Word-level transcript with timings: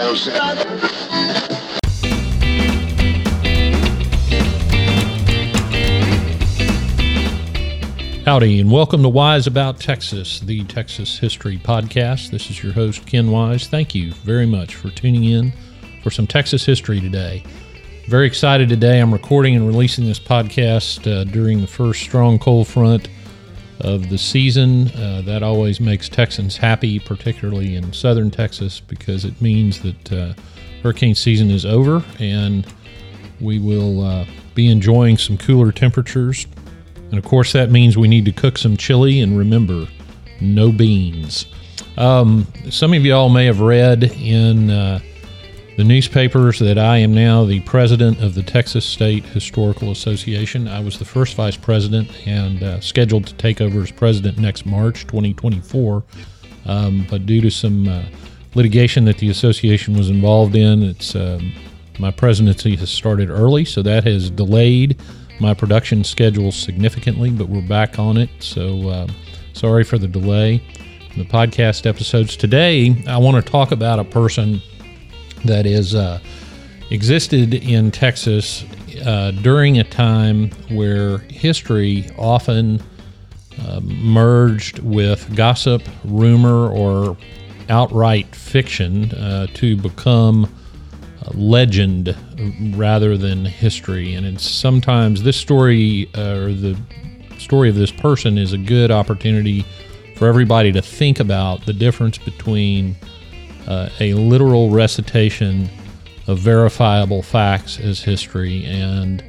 Howdy, 0.00 0.16
and 8.60 8.70
welcome 8.70 9.02
to 9.02 9.10
Wise 9.10 9.46
About 9.46 9.78
Texas, 9.78 10.40
the 10.40 10.64
Texas 10.64 11.18
History 11.18 11.58
Podcast. 11.58 12.30
This 12.30 12.48
is 12.48 12.62
your 12.62 12.72
host, 12.72 13.04
Ken 13.04 13.30
Wise. 13.30 13.66
Thank 13.66 13.94
you 13.94 14.14
very 14.14 14.46
much 14.46 14.74
for 14.74 14.88
tuning 14.88 15.24
in 15.24 15.52
for 16.02 16.10
some 16.10 16.26
Texas 16.26 16.64
history 16.64 16.98
today. 16.98 17.44
Very 18.08 18.26
excited 18.26 18.70
today. 18.70 19.00
I'm 19.00 19.12
recording 19.12 19.54
and 19.54 19.66
releasing 19.66 20.06
this 20.06 20.18
podcast 20.18 21.06
uh, 21.06 21.24
during 21.24 21.60
the 21.60 21.66
first 21.66 22.00
strong 22.00 22.38
cold 22.38 22.68
front 22.68 23.10
of 23.80 24.10
the 24.10 24.18
season. 24.18 24.88
Uh, 24.92 25.22
that 25.24 25.42
always 25.42 25.80
makes 25.80 26.08
Texans 26.08 26.56
happy, 26.56 26.98
particularly 26.98 27.76
in 27.76 27.92
southern 27.92 28.30
Texas, 28.30 28.80
because 28.80 29.24
it 29.24 29.40
means 29.40 29.80
that 29.80 30.12
uh, 30.12 30.34
hurricane 30.82 31.14
season 31.14 31.50
is 31.50 31.64
over 31.64 32.04
and 32.18 32.66
we 33.40 33.58
will 33.58 34.04
uh, 34.04 34.26
be 34.54 34.68
enjoying 34.70 35.16
some 35.16 35.36
cooler 35.38 35.72
temperatures 35.72 36.46
and 37.10 37.18
of 37.18 37.24
course, 37.24 37.52
that 37.52 37.70
means 37.70 37.96
we 37.96 38.08
need 38.08 38.24
to 38.26 38.32
cook 38.32 38.56
some 38.56 38.76
chili 38.76 39.20
and 39.20 39.36
remember, 39.36 39.88
no 40.40 40.70
beans. 40.70 41.46
Um, 41.96 42.46
some 42.70 42.94
of 42.94 43.04
y'all 43.04 43.28
may 43.28 43.46
have 43.46 43.60
read 43.60 44.04
in 44.04 44.70
uh, 44.70 45.00
the 45.80 45.84
newspapers 45.84 46.58
that 46.58 46.76
I 46.76 46.98
am 46.98 47.14
now 47.14 47.46
the 47.46 47.60
president 47.60 48.22
of 48.22 48.34
the 48.34 48.42
Texas 48.42 48.84
State 48.84 49.24
Historical 49.24 49.90
Association. 49.90 50.68
I 50.68 50.78
was 50.78 50.98
the 50.98 51.06
first 51.06 51.36
vice 51.36 51.56
president 51.56 52.10
and 52.26 52.62
uh, 52.62 52.80
scheduled 52.82 53.26
to 53.28 53.34
take 53.36 53.62
over 53.62 53.80
as 53.80 53.90
president 53.90 54.36
next 54.36 54.66
March 54.66 55.06
2024. 55.06 56.04
Um, 56.66 57.06
but 57.08 57.24
due 57.24 57.40
to 57.40 57.50
some 57.50 57.88
uh, 57.88 58.02
litigation 58.54 59.06
that 59.06 59.16
the 59.16 59.30
association 59.30 59.96
was 59.96 60.10
involved 60.10 60.54
in, 60.54 60.82
it's 60.82 61.16
um, 61.16 61.50
my 61.98 62.10
presidency 62.10 62.76
has 62.76 62.90
started 62.90 63.30
early, 63.30 63.64
so 63.64 63.80
that 63.80 64.04
has 64.04 64.28
delayed 64.28 65.00
my 65.40 65.54
production 65.54 66.04
schedule 66.04 66.52
significantly, 66.52 67.30
but 67.30 67.48
we're 67.48 67.66
back 67.66 67.98
on 67.98 68.18
it. 68.18 68.28
So 68.40 68.86
uh, 68.90 69.08
sorry 69.54 69.84
for 69.84 69.96
the 69.96 70.08
delay. 70.08 70.62
In 71.14 71.18
the 71.20 71.24
podcast 71.24 71.86
episodes 71.86 72.36
today, 72.36 73.02
I 73.08 73.16
want 73.16 73.42
to 73.42 73.50
talk 73.50 73.72
about 73.72 73.98
a 73.98 74.04
person 74.04 74.60
that 75.44 75.66
is 75.66 75.94
uh, 75.94 76.20
existed 76.90 77.54
in 77.54 77.90
Texas 77.90 78.64
uh, 79.04 79.30
during 79.42 79.78
a 79.78 79.84
time 79.84 80.50
where 80.70 81.18
history 81.18 82.10
often 82.18 82.82
uh, 83.66 83.80
merged 83.80 84.78
with 84.80 85.34
gossip, 85.36 85.82
rumor, 86.04 86.68
or 86.68 87.16
outright 87.68 88.34
fiction 88.34 89.12
uh, 89.12 89.46
to 89.54 89.76
become 89.76 90.48
legend 91.34 92.16
rather 92.74 93.16
than 93.16 93.44
history. 93.44 94.14
And 94.14 94.26
it's 94.26 94.48
sometimes 94.48 95.22
this 95.22 95.36
story 95.36 96.10
uh, 96.14 96.36
or 96.36 96.52
the 96.52 96.76
story 97.38 97.68
of 97.68 97.74
this 97.74 97.90
person 97.90 98.38
is 98.38 98.52
a 98.52 98.58
good 98.58 98.90
opportunity 98.90 99.64
for 100.16 100.28
everybody 100.28 100.72
to 100.72 100.82
think 100.82 101.20
about 101.20 101.64
the 101.66 101.72
difference 101.72 102.18
between 102.18 102.96
uh, 103.66 103.88
a 104.00 104.14
literal 104.14 104.70
recitation 104.70 105.68
of 106.26 106.38
verifiable 106.38 107.22
facts 107.22 107.78
as 107.80 108.00
history 108.02 108.64
and 108.66 109.22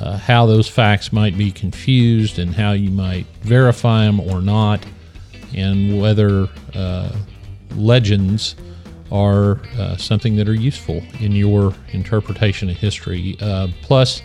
uh, 0.00 0.18
how 0.18 0.44
those 0.46 0.68
facts 0.68 1.12
might 1.12 1.36
be 1.38 1.50
confused 1.50 2.38
and 2.38 2.54
how 2.54 2.72
you 2.72 2.90
might 2.90 3.26
verify 3.40 4.04
them 4.04 4.20
or 4.20 4.40
not, 4.42 4.84
and 5.54 6.00
whether 6.00 6.48
uh, 6.74 7.10
legends 7.74 8.56
are 9.10 9.60
uh, 9.78 9.96
something 9.96 10.36
that 10.36 10.48
are 10.48 10.54
useful 10.54 11.02
in 11.20 11.32
your 11.32 11.72
interpretation 11.92 12.68
of 12.68 12.76
history. 12.76 13.36
Uh, 13.40 13.68
plus, 13.82 14.20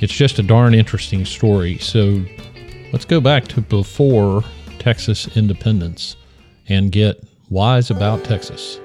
it's 0.00 0.12
just 0.12 0.38
a 0.38 0.42
darn 0.42 0.74
interesting 0.74 1.24
story. 1.24 1.78
So 1.78 2.22
let's 2.92 3.04
go 3.04 3.20
back 3.20 3.46
to 3.48 3.60
before 3.60 4.42
Texas 4.78 5.36
independence 5.36 6.16
and 6.68 6.90
get 6.90 7.22
wise 7.52 7.90
about 7.90 8.24
Texas. 8.24 8.80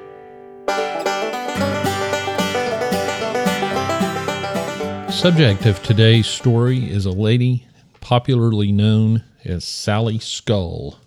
Subject 5.10 5.66
of 5.66 5.82
today's 5.82 6.28
story 6.28 6.92
is 6.92 7.06
a 7.06 7.12
lady 7.12 7.66
popularly 8.02 8.74
known 8.74 9.24
as 9.46 9.64
Sally 9.64 10.20
Skull, 10.20 11.00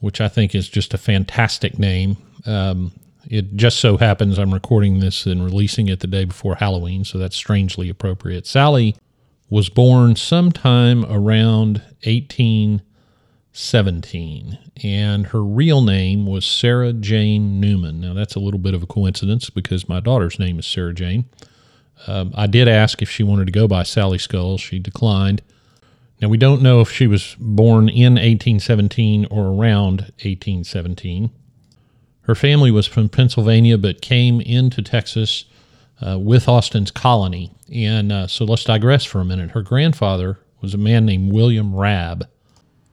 which 0.00 0.22
I 0.22 0.28
think 0.28 0.54
is 0.54 0.70
just 0.70 0.94
a 0.94 0.98
fantastic 0.98 1.78
name. 1.78 2.16
Um, 2.46 2.92
it 3.28 3.56
just 3.56 3.78
so 3.78 3.98
happens 3.98 4.38
I'm 4.38 4.54
recording 4.54 5.00
this 5.00 5.26
and 5.26 5.44
releasing 5.44 5.88
it 5.88 6.00
the 6.00 6.06
day 6.06 6.24
before 6.24 6.54
Halloween, 6.54 7.04
so 7.04 7.18
that's 7.18 7.36
strangely 7.36 7.90
appropriate. 7.90 8.46
Sally 8.46 8.96
was 9.50 9.68
born 9.68 10.16
sometime 10.16 11.04
around 11.04 11.82
1817, 13.52 14.58
and 14.84 15.26
her 15.26 15.42
real 15.42 15.82
name 15.82 16.24
was 16.24 16.44
Sarah 16.44 16.92
Jane 16.92 17.58
Newman. 17.58 18.00
Now, 18.00 18.14
that's 18.14 18.36
a 18.36 18.40
little 18.40 18.60
bit 18.60 18.74
of 18.74 18.82
a 18.84 18.86
coincidence 18.86 19.50
because 19.50 19.88
my 19.88 19.98
daughter's 19.98 20.38
name 20.38 20.60
is 20.60 20.66
Sarah 20.66 20.94
Jane. 20.94 21.24
Um, 22.06 22.32
I 22.36 22.46
did 22.46 22.68
ask 22.68 23.02
if 23.02 23.10
she 23.10 23.24
wanted 23.24 23.46
to 23.46 23.52
go 23.52 23.66
by 23.66 23.82
Sally 23.82 24.18
Skull. 24.18 24.56
She 24.56 24.78
declined. 24.78 25.42
Now, 26.22 26.28
we 26.28 26.38
don't 26.38 26.62
know 26.62 26.80
if 26.80 26.92
she 26.92 27.08
was 27.08 27.34
born 27.40 27.88
in 27.88 28.14
1817 28.14 29.26
or 29.32 29.46
around 29.46 30.02
1817. 30.22 31.30
Her 32.22 32.34
family 32.36 32.70
was 32.70 32.86
from 32.86 33.08
Pennsylvania 33.08 33.76
but 33.76 34.00
came 34.00 34.40
into 34.40 34.80
Texas 34.80 35.44
uh, 36.00 36.20
with 36.20 36.48
Austin's 36.48 36.92
colony. 36.92 37.50
And 37.72 38.12
uh, 38.12 38.26
so 38.28 38.44
let's 38.44 38.62
digress 38.62 39.04
for 39.04 39.20
a 39.20 39.24
minute. 39.24 39.50
Her 39.50 39.62
grandfather 39.62 40.38
was 40.60 40.72
a 40.72 40.78
man 40.78 41.04
named 41.04 41.32
William 41.32 41.74
Rabb. 41.74 42.28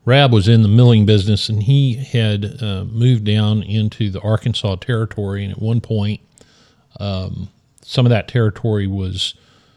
Rabb 0.07 0.31
was 0.31 0.47
in 0.47 0.61
the 0.61 0.69
milling 0.69 1.05
business 1.05 1.49
and 1.49 1.61
he 1.61 1.95
had 1.95 2.63
uh, 2.63 2.85
moved 2.85 3.25
down 3.25 3.61
into 3.61 4.09
the 4.09 4.21
Arkansas 4.21 4.77
Territory. 4.77 5.43
And 5.43 5.51
at 5.51 5.61
one 5.61 5.81
point, 5.81 6.21
um, 6.97 7.49
some 7.81 8.05
of 8.05 8.09
that 8.11 8.29
territory 8.29 8.87
was 8.87 9.33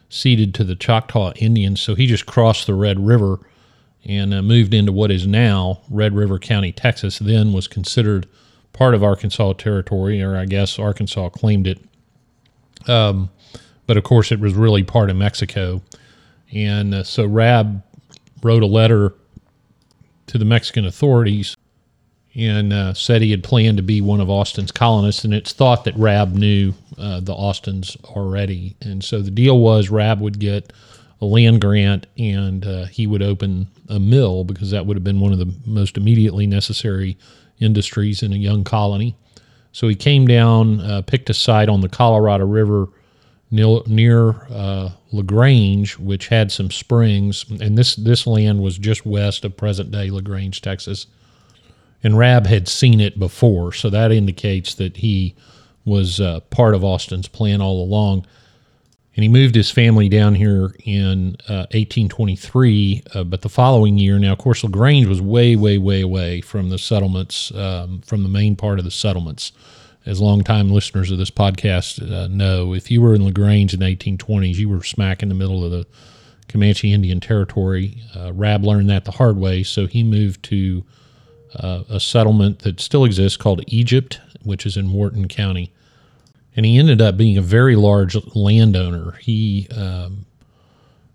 ceded 0.09 0.55
to 0.55 0.63
the 0.63 0.77
Choctaw 0.77 1.33
Indians. 1.35 1.81
So 1.81 1.97
he 1.97 2.07
just 2.07 2.27
crossed 2.27 2.69
the 2.69 2.75
Red 2.75 3.05
River 3.05 3.41
and 4.05 4.33
uh, 4.33 4.41
moved 4.41 4.73
into 4.73 4.93
what 4.93 5.11
is 5.11 5.27
now 5.27 5.81
Red 5.91 6.15
River 6.15 6.39
County, 6.39 6.71
Texas, 6.71 7.19
then 7.19 7.53
was 7.53 7.67
considered 7.67 8.29
part 8.73 8.95
of 8.95 9.03
Arkansas 9.03 9.55
territory, 9.55 10.23
or 10.23 10.37
I 10.37 10.45
guess 10.45 10.79
Arkansas 10.79 11.31
claimed 11.31 11.67
it. 11.67 11.81
Um, 12.87 13.31
but 13.89 13.97
of 13.97 14.05
course, 14.05 14.31
it 14.31 14.39
was 14.39 14.55
really 14.55 14.85
part 14.85 15.11
of 15.11 15.17
Mexico. 15.17 15.83
And 16.53 16.95
uh, 16.95 17.03
so 17.03 17.27
Rabb 17.27 17.83
wrote 18.45 18.63
a 18.63 18.67
letter 18.67 19.15
to 20.31 20.39
the 20.39 20.45
Mexican 20.45 20.87
authorities 20.87 21.57
and 22.37 22.73
uh, 22.73 22.95
said 22.95 23.21
he 23.21 23.33
had 23.33 23.43
planned 23.43 23.77
to 23.77 23.83
be 23.83 24.01
one 24.01 24.21
of 24.21 24.31
Austin's 24.31 24.71
colonists. 24.71 25.25
And 25.25 25.35
it's 25.35 25.53
thought 25.53 25.85
that 25.85 25.97
Rabb 25.97 26.35
knew 26.35 26.73
uh, 26.97 27.19
the 27.19 27.35
Austins 27.35 27.97
already. 28.05 28.77
And 28.81 29.03
so 29.03 29.21
the 29.23 29.33
deal 29.33 29.59
was 29.59 29.91
Rabb 29.91 30.21
would 30.21 30.39
get 30.39 30.73
a 31.21 31.25
land 31.25 31.61
grant 31.61 32.07
and 32.17 32.65
uh, 32.65 32.85
he 32.85 33.09
would 33.09 33.23
open 33.23 33.67
a 33.89 33.99
mill 33.99 34.45
because 34.45 34.71
that 34.71 34.87
would 34.87 34.97
have 34.97 35.03
been 35.03 35.19
one 35.19 35.33
of 35.33 35.39
the 35.39 35.53
most 35.67 35.97
immediately 35.97 36.47
necessary 36.47 37.19
industries 37.59 38.23
in 38.23 38.33
a 38.33 38.37
young 38.37 38.63
colony. 38.63 39.17
So 39.73 39.89
he 39.89 39.97
came 39.97 40.27
down, 40.27 40.81
uh, 40.81 41.03
picked 41.03 41.29
a 41.29 41.35
site 41.35 41.69
on 41.69 41.81
the 41.81 41.89
Colorado 41.89 42.47
River 42.47 42.89
near, 43.51 43.81
near 43.87 44.47
uh, 44.51 44.91
Lagrange, 45.13 45.99
which 45.99 46.29
had 46.29 46.53
some 46.53 46.71
springs, 46.71 47.45
and 47.61 47.77
this 47.77 47.97
this 47.97 48.27
land 48.27 48.63
was 48.63 48.79
just 48.79 49.07
west 49.07 49.45
of 49.45 49.57
present 49.57 49.91
day 49.91 50.11
Lagrange, 50.11 50.61
Texas. 50.61 51.07
And 52.03 52.17
Rabb 52.17 52.47
had 52.47 52.67
seen 52.67 52.99
it 52.99 53.19
before, 53.19 53.73
so 53.73 53.91
that 53.91 54.11
indicates 54.11 54.75
that 54.75 54.99
he 54.99 55.35
was 55.85 56.19
uh, 56.19 56.41
part 56.49 56.75
of 56.75 56.83
Austin's 56.83 57.29
plan 57.29 57.61
all 57.61 57.83
along 57.83 58.25
and 59.17 59.25
he 59.25 59.29
moved 59.29 59.55
his 59.55 59.71
family 59.71 60.09
down 60.09 60.35
here 60.35 60.75
in 60.85 61.37
uh, 61.49 61.67
1823. 61.73 63.03
Uh, 63.13 63.25
but 63.25 63.43
the 63.43 63.49
following 63.49 63.99
year, 63.99 64.19
now 64.19 64.33
of 64.33 64.39
course 64.39 64.63
Lagrange 64.63 65.07
was 65.07 65.21
way, 65.21 65.57
way, 65.57 65.79
way 65.79 66.01
away 66.01 66.41
from 66.41 66.71
the 66.71 66.79
settlements, 66.79 67.53
um, 67.55 68.01
from 68.03 68.23
the 68.23 68.29
main 68.29 68.55
part 68.55 68.79
of 68.79 68.85
the 68.85 68.91
settlements. 68.91 69.53
As 70.07 70.21
longtime 70.21 70.71
listeners 70.71 71.11
of 71.11 71.19
this 71.19 71.31
podcast 71.31 72.01
uh, 72.11 72.27
know, 72.29 72.75
if 72.75 72.91
you 72.91 73.03
were 73.03 73.15
in 73.15 73.25
Lagrange 73.25 73.75
in 73.75 73.81
the 73.81 73.97
1820s, 73.97 74.57
you 74.57 74.69
were 74.69 74.83
smack 74.83 75.23
in 75.23 75.29
the 75.29 75.35
middle 75.35 75.65
of 75.65 75.71
the 75.71 75.87
Comanche 76.49 76.93
Indian 76.93 77.21
Territory. 77.21 78.03
Uh, 78.17 78.33
Rabb 78.33 78.65
learned 78.65 78.89
that 78.91 79.05
the 79.05 79.13
hard 79.13 79.37
way, 79.37 79.63
so 79.63 79.87
he 79.87 80.03
moved 80.03 80.43
to 80.45 80.85
uh, 81.55 81.83
a 81.89 82.01
settlement 82.01 82.61
that 82.61 82.81
still 82.81 83.05
exists 83.05 83.37
called 83.37 83.63
Egypt, 83.67 84.21
which 84.43 84.65
is 84.65 84.77
in 84.77 84.93
Wharton 84.93 85.29
County 85.29 85.73
and 86.57 86.67
he 86.67 86.79
ended 86.79 87.01
up 87.01 87.17
being 87.17 87.37
a 87.37 87.43
very 87.43 87.77
large 87.77 88.17
landowner. 88.35 89.13
He 89.21 89.69
um, 89.75 90.27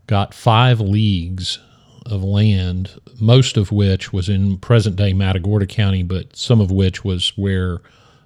got 0.07 0.33
five 0.33 0.79
leagues 0.79 1.59
of 2.05 2.23
land, 2.23 2.99
most 3.19 3.57
of 3.57 3.71
which 3.71 4.13
was 4.13 4.29
in 4.29 4.57
present 4.57 4.95
day 4.95 5.13
Matagorda 5.13 5.65
County, 5.65 6.03
but 6.03 6.35
some 6.35 6.61
of 6.61 6.71
which 6.71 7.03
was 7.03 7.29
where 7.35 7.79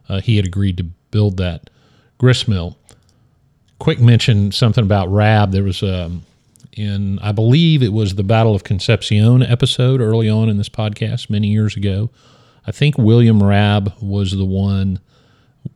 uh, 0.09 0.21
he 0.21 0.35
had 0.35 0.45
agreed 0.45 0.77
to 0.77 0.83
build 1.11 1.37
that 1.37 1.69
gristmill. 2.17 2.77
Quick 3.79 3.99
mention 3.99 4.51
something 4.51 4.83
about 4.83 5.11
Rabb. 5.11 5.51
There 5.51 5.63
was 5.63 5.81
um, 5.83 6.23
in 6.73 7.19
I 7.19 7.31
believe 7.31 7.81
it 7.81 7.93
was 7.93 8.15
the 8.15 8.23
Battle 8.23 8.55
of 8.55 8.63
Concepcion 8.63 9.43
episode 9.43 10.01
early 10.01 10.29
on 10.29 10.49
in 10.49 10.57
this 10.57 10.69
podcast 10.69 11.29
many 11.29 11.47
years 11.47 11.75
ago. 11.75 12.09
I 12.67 12.71
think 12.71 12.97
William 12.97 13.41
Rabb 13.41 13.93
was 14.01 14.31
the 14.31 14.45
one 14.45 14.99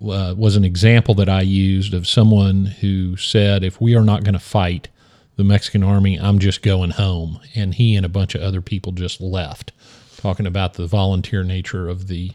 uh, 0.02 0.34
was 0.38 0.56
an 0.56 0.64
example 0.64 1.14
that 1.16 1.30
I 1.30 1.42
used 1.42 1.94
of 1.94 2.08
someone 2.08 2.66
who 2.66 3.16
said, 3.18 3.64
"If 3.64 3.80
we 3.80 3.96
are 3.96 4.04
not 4.04 4.24
going 4.24 4.34
to 4.34 4.40
fight 4.40 4.90
the 5.36 5.44
Mexican 5.44 5.84
army, 5.84 6.20
I'm 6.20 6.40
just 6.40 6.62
going 6.62 6.92
home," 6.92 7.40
and 7.56 7.74
he 7.74 7.96
and 7.96 8.06
a 8.06 8.10
bunch 8.10 8.36
of 8.36 8.42
other 8.42 8.62
people 8.62 8.92
just 8.92 9.22
left, 9.22 9.72
talking 10.18 10.46
about 10.46 10.76
the 10.76 10.88
volunteer 10.88 11.44
nature 11.44 11.88
of 11.90 12.08
the 12.08 12.32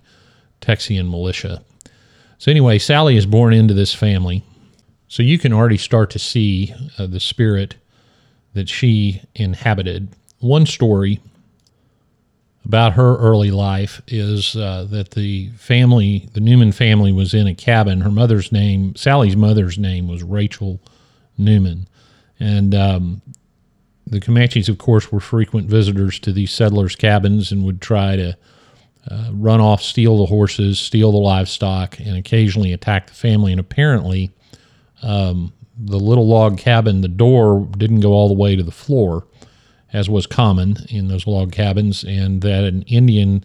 Texian 0.61 1.11
militia. 1.11 1.63
So 2.39 2.53
anyway, 2.53 2.79
Sally 2.79 3.17
is 3.17 3.27
born 3.27 3.53
into 3.53 3.75
this 3.75 3.93
family, 3.93 4.45
so 5.09 5.25
you 5.25 5.39
can 5.39 5.53
already 5.53 5.77
start 5.77 6.11
to 6.11 6.21
see 6.21 6.73
uh, 6.97 7.07
the 7.07 7.19
spirit 7.19 7.75
that 8.55 8.69
she 8.69 9.23
inhabited. 9.35 10.09
One 10.39 10.65
story 10.65 11.21
about 12.65 12.93
her 12.93 13.17
early 13.17 13.51
life 13.51 14.01
is 14.07 14.55
uh, 14.55 14.87
that 14.91 15.13
the 15.13 15.49
family, 15.57 16.29
the 16.35 16.41
Newman 16.41 16.71
family, 16.71 17.11
was 17.11 17.35
in 17.35 17.49
a 17.49 17.55
cabin. 17.55 18.03
Her 18.03 18.11
mother's 18.11 18.53
name, 18.53 18.95
Sally's 18.95 19.37
mother's 19.37 19.77
name, 19.77 20.07
was 20.07 20.23
Rachel 20.23 20.81
Newman, 21.37 21.89
and 22.39 22.73
um, 22.73 23.23
the 24.07 24.21
Comanches, 24.21 24.69
of 24.69 24.79
course, 24.79 25.11
were 25.11 25.19
frequent 25.19 25.69
visitors 25.69 26.21
to 26.21 26.33
these 26.33 26.53
settlers' 26.53 26.95
cabins 26.95 27.51
and 27.51 27.65
would 27.65 27.81
try 27.81 28.15
to 28.15 28.37
uh, 29.11 29.31
run 29.33 29.61
off, 29.61 29.83
steal 29.83 30.19
the 30.19 30.27
horses, 30.27 30.79
steal 30.79 31.13
the 31.13 31.19
livestock, 31.19 31.99
and 31.99 32.17
occasionally 32.17 32.73
attack 32.73 33.07
the 33.07 33.15
family. 33.15 33.53
And 33.53 33.61
apparently, 33.61 34.31
um, 35.03 35.53
the 35.79 35.99
little 35.99 36.27
log 36.27 36.59
cabin, 36.59 37.01
the 37.01 37.09
door 37.09 37.69
didn't 37.77 38.01
go 38.01 38.13
all 38.13 38.29
the 38.29 38.35
way 38.35 38.57
to 38.57 38.63
the 38.63 38.71
floor 38.71 39.27
as 39.93 40.11
was 40.11 40.27
common 40.27 40.77
in 40.89 41.09
those 41.09 41.27
log 41.27 41.53
cabins, 41.53 42.05
and 42.05 42.43
that 42.43 42.65
an 42.65 42.83
Indian 42.83 43.45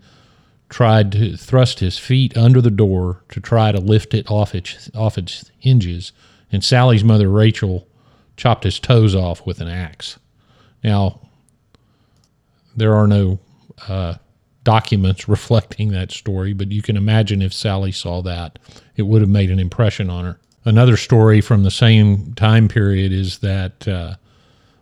tried 0.69 1.11
to 1.11 1.37
thrust 1.37 1.79
his 1.79 1.97
feet 1.97 2.35
under 2.35 2.59
the 2.59 2.71
door 2.71 3.23
to 3.29 3.39
try 3.39 3.71
to 3.71 3.79
lift 3.79 4.13
it 4.13 4.29
off 4.29 4.55
its 4.55 4.89
off 4.95 5.17
its 5.17 5.51
hinges, 5.59 6.11
and 6.51 6.63
Sally's 6.63 7.03
mother 7.03 7.29
Rachel 7.29 7.87
chopped 8.35 8.63
his 8.63 8.79
toes 8.79 9.15
off 9.15 9.45
with 9.45 9.61
an 9.61 9.67
axe. 9.67 10.19
Now, 10.83 11.21
there 12.75 12.95
are 12.95 13.07
no 13.07 13.39
uh, 13.87 14.15
documents 14.63 15.27
reflecting 15.27 15.89
that 15.91 16.11
story, 16.11 16.53
but 16.53 16.71
you 16.71 16.81
can 16.81 16.97
imagine 16.97 17.41
if 17.41 17.53
Sally 17.53 17.91
saw 17.91 18.21
that, 18.21 18.59
it 18.95 19.03
would 19.03 19.21
have 19.21 19.29
made 19.29 19.51
an 19.51 19.59
impression 19.59 20.09
on 20.09 20.25
her. 20.25 20.39
Another 20.65 20.95
story 20.95 21.41
from 21.41 21.63
the 21.63 21.71
same 21.71 22.33
time 22.35 22.67
period 22.67 23.11
is 23.11 23.39
that 23.39 23.87
uh, 23.87 24.15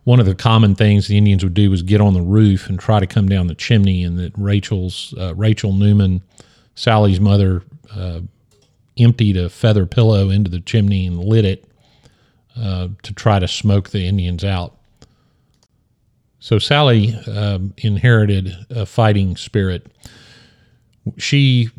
one 0.04 0.20
of 0.20 0.26
the 0.26 0.36
common 0.36 0.76
things 0.76 1.08
the 1.08 1.18
Indians 1.18 1.44
would 1.44 1.54
do 1.54 1.72
was 1.72 1.82
get 1.82 2.02
on 2.02 2.14
the 2.14 2.22
roof 2.22 2.70
and 2.70 2.80
try 2.80 3.00
to 3.00 3.08
come 3.08 3.28
down 3.28 3.48
the 3.48 3.56
chimney, 3.56 4.04
and 4.04 4.20
that 4.20 4.34
Rachel's 4.38 5.14
uh, 5.18 5.34
Rachel 5.36 5.74
Newman, 5.74 6.22
Sally's 6.76 7.20
mother, 7.20 7.64
uh, 7.96 8.22
emptied 8.98 9.38
a 9.38 9.50
feather 9.50 9.86
pillow 9.86 10.30
into 10.30 10.52
the 10.52 10.60
chimney 10.60 11.08
and 11.08 11.18
lit 11.18 11.46
it 11.46 11.66
uh, 12.56 12.90
to 13.04 13.14
try 13.14 13.40
to 13.40 13.48
smoke 13.48 13.90
the 13.90 14.06
Indians 14.06 14.44
out. 14.44 14.78
So 16.42 16.58
Sally 16.58 17.16
um, 17.28 17.74
inherited 17.78 18.54
a 18.72 18.88
fighting 18.88 19.38
spirit. 19.38 19.86
She 21.18 21.70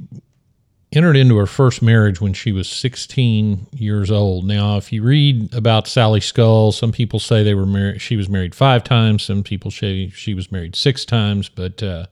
entered 0.93 1.17
into 1.17 1.37
her 1.37 1.47
first 1.47 1.83
marriage 1.83 2.21
when 2.21 2.33
she 2.33 2.53
was 2.53 2.69
16 2.69 3.67
years 3.73 4.11
old. 4.11 4.47
Now, 4.47 4.77
if 4.77 4.93
you 4.93 5.03
read 5.03 5.53
about 5.53 5.89
Sally 5.89 6.21
Skull, 6.21 6.71
some 6.71 6.93
people 6.93 7.19
say 7.19 7.43
they 7.43 7.55
were 7.55 7.67
married. 7.67 8.01
She 8.01 8.17
was 8.17 8.29
married 8.29 8.55
five 8.55 8.85
times. 8.85 9.25
Some 9.25 9.43
people 9.43 9.73
say 9.73 10.11
she 10.11 10.33
was 10.33 10.53
married 10.53 10.77
six 10.77 11.05
times, 11.05 11.49
but 11.49 11.83
uh, 11.83 12.07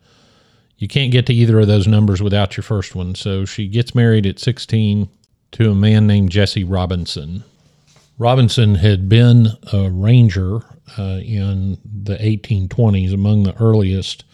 you 0.76 0.88
can't 0.88 1.12
get 1.12 1.26
to 1.26 1.34
either 1.34 1.60
of 1.60 1.68
those 1.68 1.86
numbers 1.86 2.20
without 2.20 2.56
your 2.56 2.64
first 2.64 2.96
one. 2.96 3.14
So 3.14 3.44
she 3.44 3.68
gets 3.68 3.94
married 3.94 4.26
at 4.26 4.40
16 4.40 5.08
to 5.52 5.70
a 5.70 5.74
man 5.74 6.08
named 6.08 6.30
Jesse 6.30 6.64
Robinson. 6.64 7.44
Robinson 8.18 8.74
had 8.74 9.08
been 9.08 9.50
a 9.72 9.88
ranger 9.88 10.62
uh, 10.98 11.20
in 11.22 11.78
the 11.84 12.16
1820s, 12.16 13.12
among 13.12 13.42
the 13.42 13.56
earliest 13.60 14.24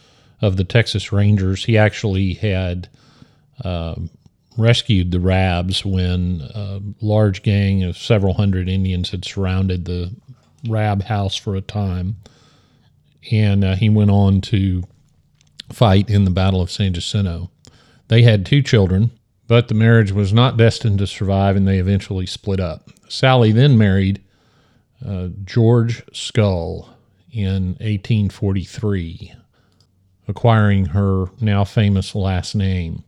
of 0.41 0.57
the 0.57 0.65
Texas 0.65 1.13
Rangers. 1.13 1.65
He 1.65 1.79
actually 1.79 2.35
had. 2.35 2.89
Um, 3.65 4.11
rescued 4.59 5.11
the 5.11 5.21
Rabbs 5.21 5.85
when 5.85 6.41
a 6.55 6.81
large 7.01 7.43
gang 7.43 7.83
of 7.85 7.97
several 7.97 8.35
hundred 8.35 8.69
Indians 8.69 9.11
had 9.11 9.25
surrounded 9.25 9.85
the 9.85 10.15
Rabb 10.69 11.03
house 11.03 11.37
for 11.37 11.55
a 11.55 11.61
time. 11.61 12.17
And 13.31 13.65
uh, 13.65 13.77
he 13.77 13.89
went 13.89 14.11
on 14.11 14.41
to 14.43 14.85
fight 15.73 16.09
in 16.09 16.25
the 16.25 16.31
Battle 16.31 16.61
of 16.61 16.71
San 16.71 16.95
Jacinto. 16.95 17.51
They 18.09 18.23
had 18.23 18.47
two 18.47 18.63
children, 18.63 19.11
but 19.49 19.69
the 19.69 19.75
marriage 19.75 20.13
was 20.13 20.33
not 20.33 20.57
destined 20.57 20.99
to 21.01 21.07
survive 21.07 21.57
and 21.57 21.67
they 21.67 21.79
eventually 21.79 22.27
split 22.27 22.61
up. 22.61 22.89
Sally 23.09 23.53
then 23.53 23.77
married 23.77 24.23
uh, 25.05 25.29
George 25.45 26.03
Skull 26.13 26.89
in 27.31 27.77
1843, 27.81 29.33
acquiring 30.29 30.87
her 30.87 31.27
now 31.41 31.65
famous 31.65 32.15
last 32.15 32.55
name. 32.55 33.05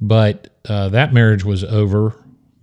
But 0.00 0.48
uh, 0.68 0.88
that 0.90 1.12
marriage 1.12 1.44
was 1.44 1.64
over 1.64 2.14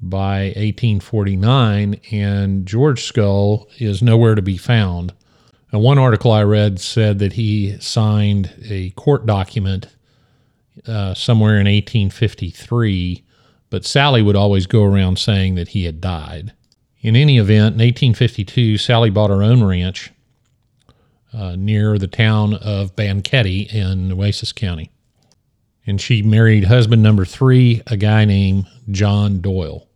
by 0.01 0.53
1849, 0.55 1.99
and 2.11 2.65
George 2.65 3.03
Skull 3.03 3.67
is 3.77 4.01
nowhere 4.01 4.35
to 4.35 4.41
be 4.41 4.57
found. 4.57 5.13
Now, 5.73 5.79
one 5.79 5.97
article 5.97 6.31
I 6.31 6.43
read 6.43 6.79
said 6.79 7.19
that 7.19 7.33
he 7.33 7.77
signed 7.79 8.53
a 8.69 8.91
court 8.91 9.25
document 9.25 9.87
uh, 10.87 11.13
somewhere 11.13 11.55
in 11.55 11.65
1853, 11.65 13.23
but 13.69 13.85
Sally 13.85 14.21
would 14.21 14.35
always 14.35 14.67
go 14.67 14.83
around 14.83 15.17
saying 15.19 15.55
that 15.55 15.69
he 15.69 15.85
had 15.85 15.99
died. 15.99 16.53
In 17.05 17.15
any 17.15 17.37
event, 17.37 17.75
in 17.75 17.81
1852, 17.81 18.77
Sally 18.77 19.09
bought 19.09 19.29
her 19.29 19.43
own 19.43 19.63
ranch 19.63 20.11
uh, 21.33 21.55
near 21.55 21.97
the 21.97 22.07
town 22.07 22.55
of 22.55 22.95
Banquete 22.95 23.73
in 23.73 24.07
Nueces 24.07 24.51
County 24.51 24.89
and 25.87 26.01
she 26.01 26.21
married 26.21 26.65
husband 26.65 27.03
number 27.03 27.25
three, 27.25 27.81
a 27.87 27.97
guy 27.97 28.25
named 28.25 28.67
John 28.89 29.39
Doyle. 29.39 29.87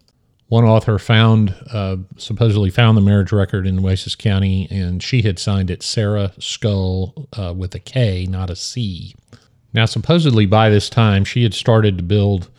One 0.47 0.65
author 0.65 0.97
found, 0.97 1.55
uh, 1.71 1.97
supposedly 2.17 2.69
found 2.69 2.97
the 2.97 3.01
marriage 3.01 3.31
record 3.31 3.67
in 3.67 3.75
Nueces 3.77 4.15
County, 4.15 4.67
and 4.71 5.01
she 5.01 5.21
had 5.21 5.37
signed 5.37 5.69
it 5.69 5.83
Sarah 5.83 6.31
Skull 6.39 7.27
uh, 7.33 7.53
with 7.55 7.75
a 7.75 7.79
K, 7.79 8.25
not 8.27 8.49
a 8.49 8.55
C. 8.55 9.15
Now, 9.73 9.85
supposedly 9.85 10.47
by 10.47 10.69
this 10.69 10.89
time, 10.89 11.23
she 11.23 11.43
had 11.43 11.53
started 11.53 11.97
to 11.97 12.03
build 12.03 12.49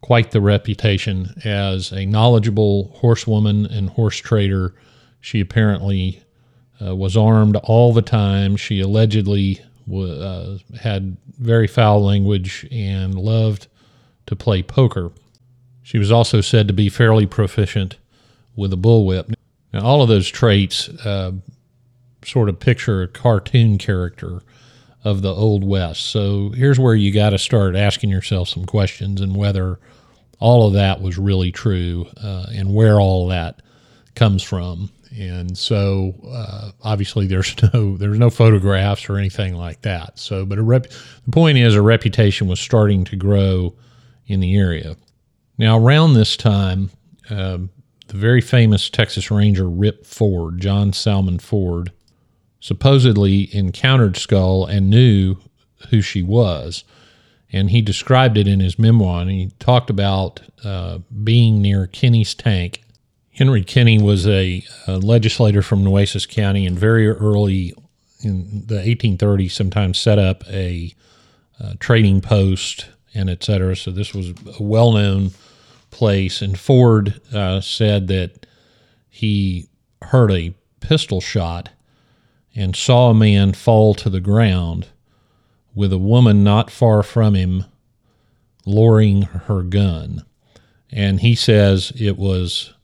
quite 0.00 0.30
the 0.30 0.40
reputation 0.40 1.34
as 1.44 1.92
a 1.92 2.06
knowledgeable 2.06 2.90
horsewoman 2.96 3.66
and 3.66 3.90
horse 3.90 4.16
trader. 4.16 4.74
She 5.20 5.40
apparently 5.40 6.22
uh, 6.80 6.96
was 6.96 7.16
armed 7.16 7.56
all 7.56 7.92
the 7.92 8.02
time. 8.02 8.56
She 8.56 8.80
allegedly 8.80 9.60
uh, 9.92 10.56
had 10.80 11.16
very 11.38 11.66
foul 11.66 12.04
language 12.04 12.66
and 12.70 13.14
loved 13.14 13.66
to 14.26 14.36
play 14.36 14.62
poker. 14.62 15.10
She 15.82 15.98
was 15.98 16.12
also 16.12 16.40
said 16.40 16.68
to 16.68 16.74
be 16.74 16.88
fairly 16.88 17.26
proficient 17.26 17.96
with 18.56 18.72
a 18.72 18.76
bullwhip. 18.76 19.34
Now, 19.72 19.82
all 19.82 20.02
of 20.02 20.08
those 20.08 20.28
traits 20.28 20.88
uh, 20.88 21.32
sort 22.24 22.48
of 22.48 22.60
picture 22.60 23.02
a 23.02 23.08
cartoon 23.08 23.78
character 23.78 24.42
of 25.04 25.22
the 25.22 25.34
Old 25.34 25.64
West. 25.64 26.06
So 26.06 26.50
here's 26.50 26.78
where 26.78 26.94
you 26.94 27.12
got 27.12 27.30
to 27.30 27.38
start 27.38 27.74
asking 27.74 28.10
yourself 28.10 28.48
some 28.48 28.66
questions 28.66 29.20
and 29.20 29.36
whether 29.36 29.78
all 30.38 30.66
of 30.66 30.74
that 30.74 31.00
was 31.00 31.18
really 31.18 31.52
true 31.52 32.06
uh, 32.22 32.46
and 32.52 32.74
where 32.74 33.00
all 33.00 33.28
that 33.28 33.62
comes 34.14 34.42
from 34.42 34.90
and 35.16 35.58
so 35.58 36.14
uh, 36.30 36.70
obviously 36.82 37.26
there's 37.26 37.54
no 37.74 37.96
there's 37.96 38.18
no 38.18 38.30
photographs 38.30 39.08
or 39.08 39.16
anything 39.16 39.54
like 39.54 39.82
that. 39.82 40.18
So, 40.18 40.46
but 40.46 40.58
rep, 40.58 40.86
the 40.86 41.32
point 41.32 41.58
is 41.58 41.74
a 41.74 41.82
reputation 41.82 42.46
was 42.46 42.60
starting 42.60 43.04
to 43.06 43.16
grow 43.16 43.74
in 44.26 44.40
the 44.40 44.56
area. 44.56 44.96
Now, 45.58 45.78
around 45.78 46.14
this 46.14 46.36
time, 46.36 46.90
uh, 47.28 47.58
the 48.06 48.16
very 48.16 48.40
famous 48.40 48.88
Texas 48.88 49.30
Ranger 49.30 49.68
Rip 49.68 50.06
Ford, 50.06 50.60
John 50.60 50.92
Salmon 50.92 51.38
Ford, 51.38 51.92
supposedly 52.60 53.54
encountered 53.54 54.16
Skull 54.16 54.66
and 54.66 54.90
knew 54.90 55.36
who 55.88 56.00
she 56.02 56.22
was. 56.22 56.84
And 57.52 57.70
he 57.70 57.82
described 57.82 58.36
it 58.36 58.46
in 58.46 58.60
his 58.60 58.78
memoir. 58.78 59.22
And 59.22 59.30
he 59.30 59.50
talked 59.58 59.90
about 59.90 60.40
uh, 60.62 60.98
being 61.24 61.60
near 61.60 61.86
Kinney's 61.86 62.34
tank 62.34 62.82
Henry 63.40 63.64
Kinney 63.64 63.98
was 63.98 64.26
a, 64.26 64.62
a, 64.86 64.98
legislator 64.98 65.62
from 65.62 65.82
Nueces 65.82 66.26
County 66.26 66.66
and 66.66 66.78
very 66.78 67.08
early 67.08 67.72
in 68.22 68.64
the 68.66 68.74
1830s 68.74 69.52
sometimes 69.52 69.98
set 69.98 70.18
up 70.18 70.46
a, 70.48 70.94
a 71.58 71.74
trading 71.76 72.20
post 72.20 72.90
and 73.14 73.30
et 73.30 73.42
cetera. 73.42 73.74
So 73.74 73.92
this 73.92 74.12
was 74.12 74.34
a 74.58 74.62
well-known 74.62 75.30
place, 75.90 76.42
and 76.42 76.60
Ford 76.60 77.18
uh, 77.32 77.62
said 77.62 78.08
that 78.08 78.44
he 79.08 79.68
heard 80.02 80.30
a 80.30 80.54
pistol 80.80 81.22
shot 81.22 81.70
and 82.54 82.74
saw 82.74 83.10
a 83.10 83.14
man 83.14 83.52
fall 83.52 83.94
to 83.94 84.10
the 84.10 84.20
ground 84.20 84.88
with 85.74 85.92
a 85.92 85.98
woman 85.98 86.42
not 86.42 86.70
far 86.70 87.02
from 87.02 87.34
him 87.34 87.64
lowering 88.66 89.22
her 89.22 89.62
gun. 89.62 90.24
And 90.90 91.20
he 91.20 91.34
says 91.34 91.92
it 91.98 92.16
was 92.16 92.74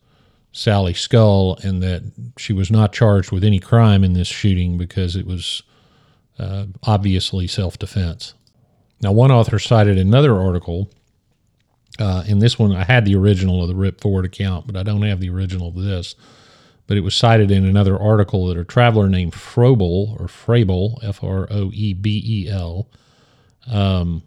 Sally 0.53 0.95
Skull 0.95 1.59
and 1.63 1.83
that 1.83 2.03
she 2.39 2.53
was 2.53 2.71
not 2.71 2.93
charged 2.93 3.33
with 3.33 3.45
any 3.45 3.59
crime 3.59 4.05
in 4.05 4.13
this 4.13 4.29
shooting 4.29 4.79
because 4.79 5.17
it 5.17 5.27
was 5.27 5.63
uh, 6.39 6.67
obviously 6.85 7.47
self 7.47 7.79
defense. 7.79 8.35
Now, 9.03 9.13
one 9.13 9.31
author 9.31 9.59
cited 9.59 9.99
another 9.99 10.41
article. 10.41 10.91
Uh, 11.99 12.25
in 12.27 12.39
this 12.39 12.59
one, 12.59 12.75
I 12.75 12.85
had 12.85 13.05
the 13.05 13.17
original 13.17 13.63
of 13.63 13.69
the 13.69 13.75
Rip 13.75 14.01
Ford 14.01 14.25
account, 14.25 14.67
but 14.67 14.77
I 14.77 14.83
don't 14.83 15.03
have 15.03 15.21
the 15.21 15.31
original 15.31 15.69
of 15.69 15.75
this. 15.75 16.15
But 16.87 16.97
it 16.97 17.01
was 17.01 17.15
cited 17.15 17.51
in 17.51 17.65
another 17.65 17.99
article 17.99 18.47
that 18.47 18.57
a 18.57 18.65
traveler 18.65 19.09
named 19.09 19.33
Froebel 19.33 20.21
or 20.21 20.27
Frabel, 20.27 21.03
F 21.03 21.23
R 21.23 21.49
O 21.51 21.71
E 21.73 21.95
B 21.95 22.23
E 22.25 22.49
L, 22.49 22.89
um, 23.67 24.23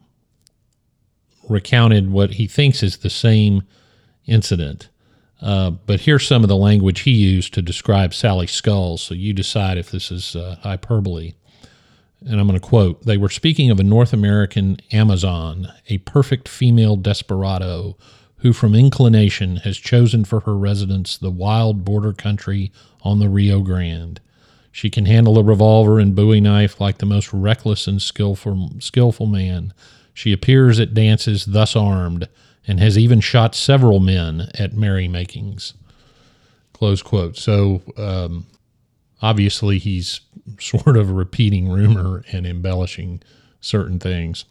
recounted 1.47 2.11
what 2.11 2.31
he 2.31 2.47
thinks 2.47 2.83
is 2.83 2.97
the 2.97 3.09
same 3.09 3.63
incident. 4.25 4.89
Uh, 5.41 5.69
but 5.69 6.01
here's 6.01 6.27
some 6.27 6.43
of 6.43 6.49
the 6.49 6.55
language 6.55 7.01
he 7.01 7.11
used 7.11 7.53
to 7.53 7.61
describe 7.61 8.13
Sally 8.13 8.47
Skulls. 8.47 9.01
So 9.01 9.13
you 9.13 9.33
decide 9.33 9.77
if 9.77 9.89
this 9.89 10.11
is 10.11 10.35
uh, 10.35 10.57
hyperbole 10.61 11.33
and 12.25 12.39
I'm 12.39 12.47
going 12.47 12.59
to 12.59 12.65
quote 12.65 13.05
They 13.05 13.17
were 13.17 13.29
speaking 13.29 13.71
of 13.71 13.79
a 13.79 13.83
North 13.83 14.13
American 14.13 14.77
Amazon, 14.91 15.71
a 15.87 15.99
perfect 15.99 16.47
female 16.47 16.95
desperado 16.95 17.97
who, 18.39 18.53
from 18.53 18.75
inclination, 18.75 19.57
has 19.57 19.77
chosen 19.77 20.25
for 20.25 20.41
her 20.41 20.57
residence 20.57 21.17
the 21.17 21.31
wild 21.31 21.83
border 21.83 22.13
country 22.13 22.71
on 23.01 23.19
the 23.19 23.29
Rio 23.29 23.61
Grande. 23.61 24.19
She 24.71 24.89
can 24.89 25.05
handle 25.05 25.37
a 25.37 25.43
revolver 25.43 25.99
and 25.99 26.15
bowie 26.15 26.41
knife 26.41 26.79
like 26.79 26.99
the 26.99 27.05
most 27.05 27.33
reckless 27.33 27.87
and 27.87 28.01
skillful, 28.01 28.71
skillful 28.79 29.25
man. 29.25 29.73
She 30.13 30.31
appears 30.31 30.79
at 30.79 30.93
dances 30.93 31.45
thus 31.45 31.75
armed 31.75 32.27
and 32.67 32.79
has 32.79 32.97
even 32.97 33.19
shot 33.19 33.55
several 33.55 33.99
men 33.99 34.49
at 34.57 34.73
merrymakings. 34.73 35.73
Close 36.73 37.01
quote. 37.01 37.35
So, 37.35 37.81
um, 37.97 38.45
obviously 39.21 39.79
he's 39.79 40.21
sort 40.59 40.97
of 40.97 41.11
repeating 41.11 41.69
rumor 41.69 42.23
and 42.31 42.45
embellishing 42.45 43.21
certain 43.61 43.99
things. 43.99 44.45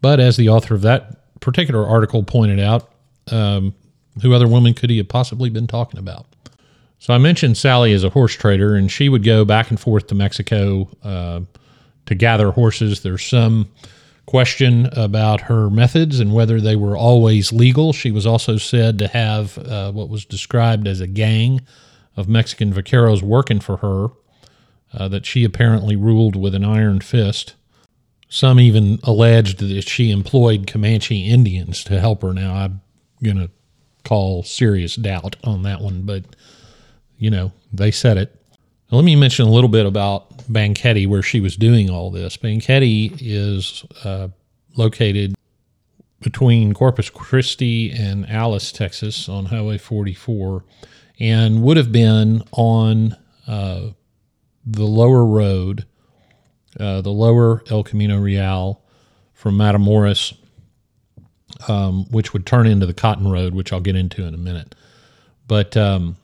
But 0.00 0.20
as 0.20 0.36
the 0.36 0.48
author 0.48 0.74
of 0.74 0.82
that 0.82 1.40
particular 1.40 1.86
article 1.86 2.22
pointed 2.22 2.60
out, 2.60 2.90
um, 3.30 3.74
who 4.22 4.32
other 4.32 4.48
woman 4.48 4.74
could 4.74 4.90
he 4.90 4.98
have 4.98 5.08
possibly 5.08 5.50
been 5.50 5.66
talking 5.66 5.98
about? 5.98 6.26
So 6.98 7.12
I 7.12 7.18
mentioned 7.18 7.56
Sally 7.56 7.92
as 7.92 8.04
a 8.04 8.10
horse 8.10 8.34
trader, 8.34 8.74
and 8.74 8.90
she 8.90 9.08
would 9.08 9.24
go 9.24 9.44
back 9.44 9.70
and 9.70 9.78
forth 9.78 10.06
to 10.08 10.14
Mexico 10.14 10.88
uh, 11.02 11.40
to 12.06 12.14
gather 12.14 12.50
horses. 12.50 13.02
There's 13.02 13.24
some 13.24 13.68
question 14.26 14.86
about 14.92 15.42
her 15.42 15.70
methods 15.70 16.18
and 16.18 16.34
whether 16.34 16.60
they 16.60 16.74
were 16.74 16.96
always 16.96 17.52
legal. 17.52 17.92
She 17.92 18.10
was 18.10 18.26
also 18.26 18.56
said 18.56 18.98
to 18.98 19.08
have 19.08 19.56
uh, 19.58 19.92
what 19.92 20.08
was 20.08 20.24
described 20.24 20.88
as 20.88 21.00
a 21.00 21.06
gang 21.06 21.60
of 22.16 22.28
Mexican 22.28 22.72
vaqueros 22.72 23.22
working 23.22 23.60
for 23.60 23.76
her 23.78 24.08
uh, 24.92 25.08
that 25.08 25.26
she 25.26 25.44
apparently 25.44 25.94
ruled 25.96 26.34
with 26.34 26.54
an 26.54 26.64
iron 26.64 27.00
fist. 27.00 27.54
Some 28.28 28.58
even 28.58 28.98
alleged 29.04 29.60
that 29.60 29.88
she 29.88 30.10
employed 30.10 30.66
Comanche 30.66 31.28
Indians 31.28 31.84
to 31.84 32.00
help 32.00 32.22
her. 32.22 32.32
Now, 32.32 32.54
I'm 32.54 32.80
going 33.22 33.38
to 33.38 33.50
call 34.04 34.42
serious 34.42 34.96
doubt 34.96 35.36
on 35.44 35.62
that 35.62 35.80
one, 35.80 36.02
but, 36.02 36.24
you 37.18 37.30
know, 37.30 37.52
they 37.72 37.90
said 37.90 38.16
it. 38.16 38.34
Now, 38.90 38.98
let 38.98 39.04
me 39.04 39.16
mention 39.16 39.46
a 39.46 39.50
little 39.50 39.68
bit 39.68 39.86
about 39.86 40.46
Banquete, 40.48 41.08
where 41.08 41.22
she 41.22 41.40
was 41.40 41.56
doing 41.56 41.90
all 41.90 42.10
this. 42.10 42.36
Banquete 42.36 43.20
is 43.20 43.84
uh, 44.04 44.28
located 44.76 45.34
between 46.20 46.72
Corpus 46.72 47.10
Christi 47.10 47.90
and 47.90 48.28
Alice, 48.30 48.72
Texas, 48.72 49.28
on 49.28 49.46
Highway 49.46 49.78
44 49.78 50.64
and 51.18 51.62
would 51.62 51.76
have 51.76 51.92
been 51.92 52.42
on 52.52 53.16
uh, 53.46 53.88
the 54.64 54.84
lower 54.84 55.24
road, 55.24 55.86
uh, 56.78 57.00
the 57.00 57.10
lower 57.10 57.62
El 57.70 57.82
Camino 57.82 58.18
Real 58.18 58.82
from 59.32 59.56
Matamoros, 59.56 60.36
um, 61.68 62.06
which 62.10 62.32
would 62.32 62.46
turn 62.46 62.66
into 62.66 62.86
the 62.86 62.94
Cotton 62.94 63.28
Road, 63.28 63.54
which 63.54 63.72
I'll 63.72 63.80
get 63.80 63.96
into 63.96 64.24
in 64.24 64.34
a 64.34 64.38
minute. 64.38 64.74
But 65.46 65.76
um, 65.76 66.16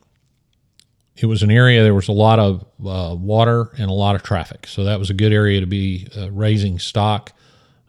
it 1.17 1.27
was 1.27 1.43
an 1.43 1.51
area 1.51 1.83
there 1.83 1.95
was 1.95 2.09
a 2.09 2.13
lot 2.13 2.39
of 2.39 2.63
uh, 2.85 3.15
water 3.15 3.71
and 3.79 3.91
a 3.91 3.95
lot 3.95 4.15
of 4.15 4.23
traffic, 4.23 4.67
so 4.67 4.85
that 4.85 4.99
was 4.99 5.11
a 5.11 5.15
good 5.15 5.33
area 5.33 5.61
to 5.61 5.67
be 5.67 6.09
uh, 6.17 6.31
raising 6.31 6.79
stock. 6.79 7.33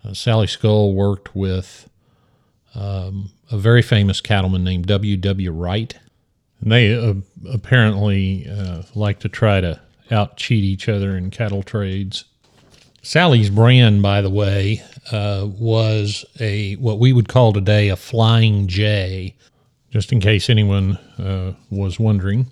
Uh, 0.03 0.13
Sally 0.13 0.47
Skull 0.47 0.93
worked 0.93 1.35
with 1.35 1.89
um, 2.75 3.31
a 3.51 3.57
very 3.57 3.81
famous 3.81 4.19
cattleman 4.21 4.63
named 4.63 4.88
W. 4.88 5.15
W. 5.17 5.51
Wright 5.51 5.97
And 6.62 6.71
they 6.71 6.93
uh, 6.93 7.13
apparently 7.51 8.47
uh, 8.50 8.83
like 8.95 9.19
to 9.19 9.29
try 9.29 9.62
to 9.62 9.79
out 10.12 10.38
cheat 10.38 10.63
each 10.63 10.89
other 10.89 11.15
in 11.15 11.31
cattle 11.31 11.63
trades. 11.63 12.25
Sally's 13.03 13.50
brand, 13.50 14.01
by 14.01 14.22
the 14.22 14.29
way, 14.29 14.81
uh, 15.12 15.45
was 15.60 16.24
a 16.39 16.75
what 16.75 17.00
we 17.00 17.12
would 17.12 17.27
call 17.27 17.51
today 17.51 17.89
a 17.89 17.98
flying 17.98 18.67
J, 18.67 19.36
just 19.91 20.13
in 20.13 20.22
case 20.22 20.50
anyone 20.50 20.95
uh, 21.19 21.53
was 21.69 22.00
wondering. 22.00 22.50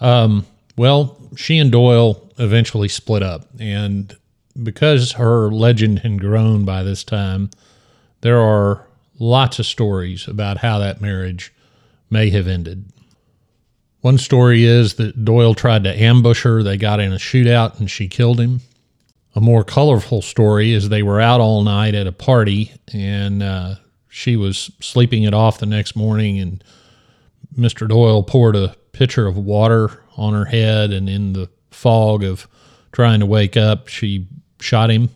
Um, 0.00 0.46
well, 0.76 1.18
she 1.36 1.58
and 1.58 1.72
Doyle 1.72 2.30
eventually 2.38 2.86
split 2.86 3.24
up, 3.24 3.48
and 3.58 4.16
because 4.62 5.12
her 5.12 5.50
legend 5.50 5.98
had 5.98 6.20
grown 6.20 6.64
by 6.64 6.84
this 6.84 7.02
time, 7.02 7.50
there 8.20 8.40
are 8.40 8.86
lots 9.18 9.58
of 9.58 9.66
stories 9.66 10.28
about 10.28 10.58
how 10.58 10.78
that 10.78 11.00
marriage 11.00 11.52
may 12.08 12.30
have 12.30 12.46
ended. 12.46 12.84
One 14.00 14.18
story 14.18 14.64
is 14.64 14.94
that 14.94 15.24
Doyle 15.24 15.54
tried 15.54 15.84
to 15.84 16.00
ambush 16.00 16.42
her. 16.42 16.62
They 16.62 16.76
got 16.76 17.00
in 17.00 17.12
a 17.12 17.16
shootout 17.16 17.80
and 17.80 17.90
she 17.90 18.06
killed 18.06 18.40
him. 18.40 18.60
A 19.34 19.40
more 19.40 19.64
colorful 19.64 20.20
story 20.20 20.72
is 20.72 20.88
they 20.88 21.02
were 21.02 21.20
out 21.20 21.40
all 21.40 21.62
night 21.62 21.94
at 21.94 22.06
a 22.06 22.12
party 22.12 22.72
and 22.92 23.42
uh, 23.42 23.76
she 24.08 24.36
was 24.36 24.70
sleeping 24.80 25.22
it 25.22 25.32
off 25.32 25.58
the 25.58 25.66
next 25.66 25.96
morning. 25.96 26.38
And 26.38 26.62
Mr. 27.56 27.88
Doyle 27.88 28.22
poured 28.22 28.56
a 28.56 28.76
pitcher 28.92 29.26
of 29.26 29.36
water 29.36 30.02
on 30.16 30.34
her 30.34 30.44
head. 30.44 30.92
And 30.92 31.08
in 31.08 31.32
the 31.32 31.48
fog 31.70 32.22
of 32.22 32.46
trying 32.92 33.20
to 33.20 33.26
wake 33.26 33.56
up, 33.56 33.88
she 33.88 34.28
shot 34.60 34.90
him, 34.90 35.08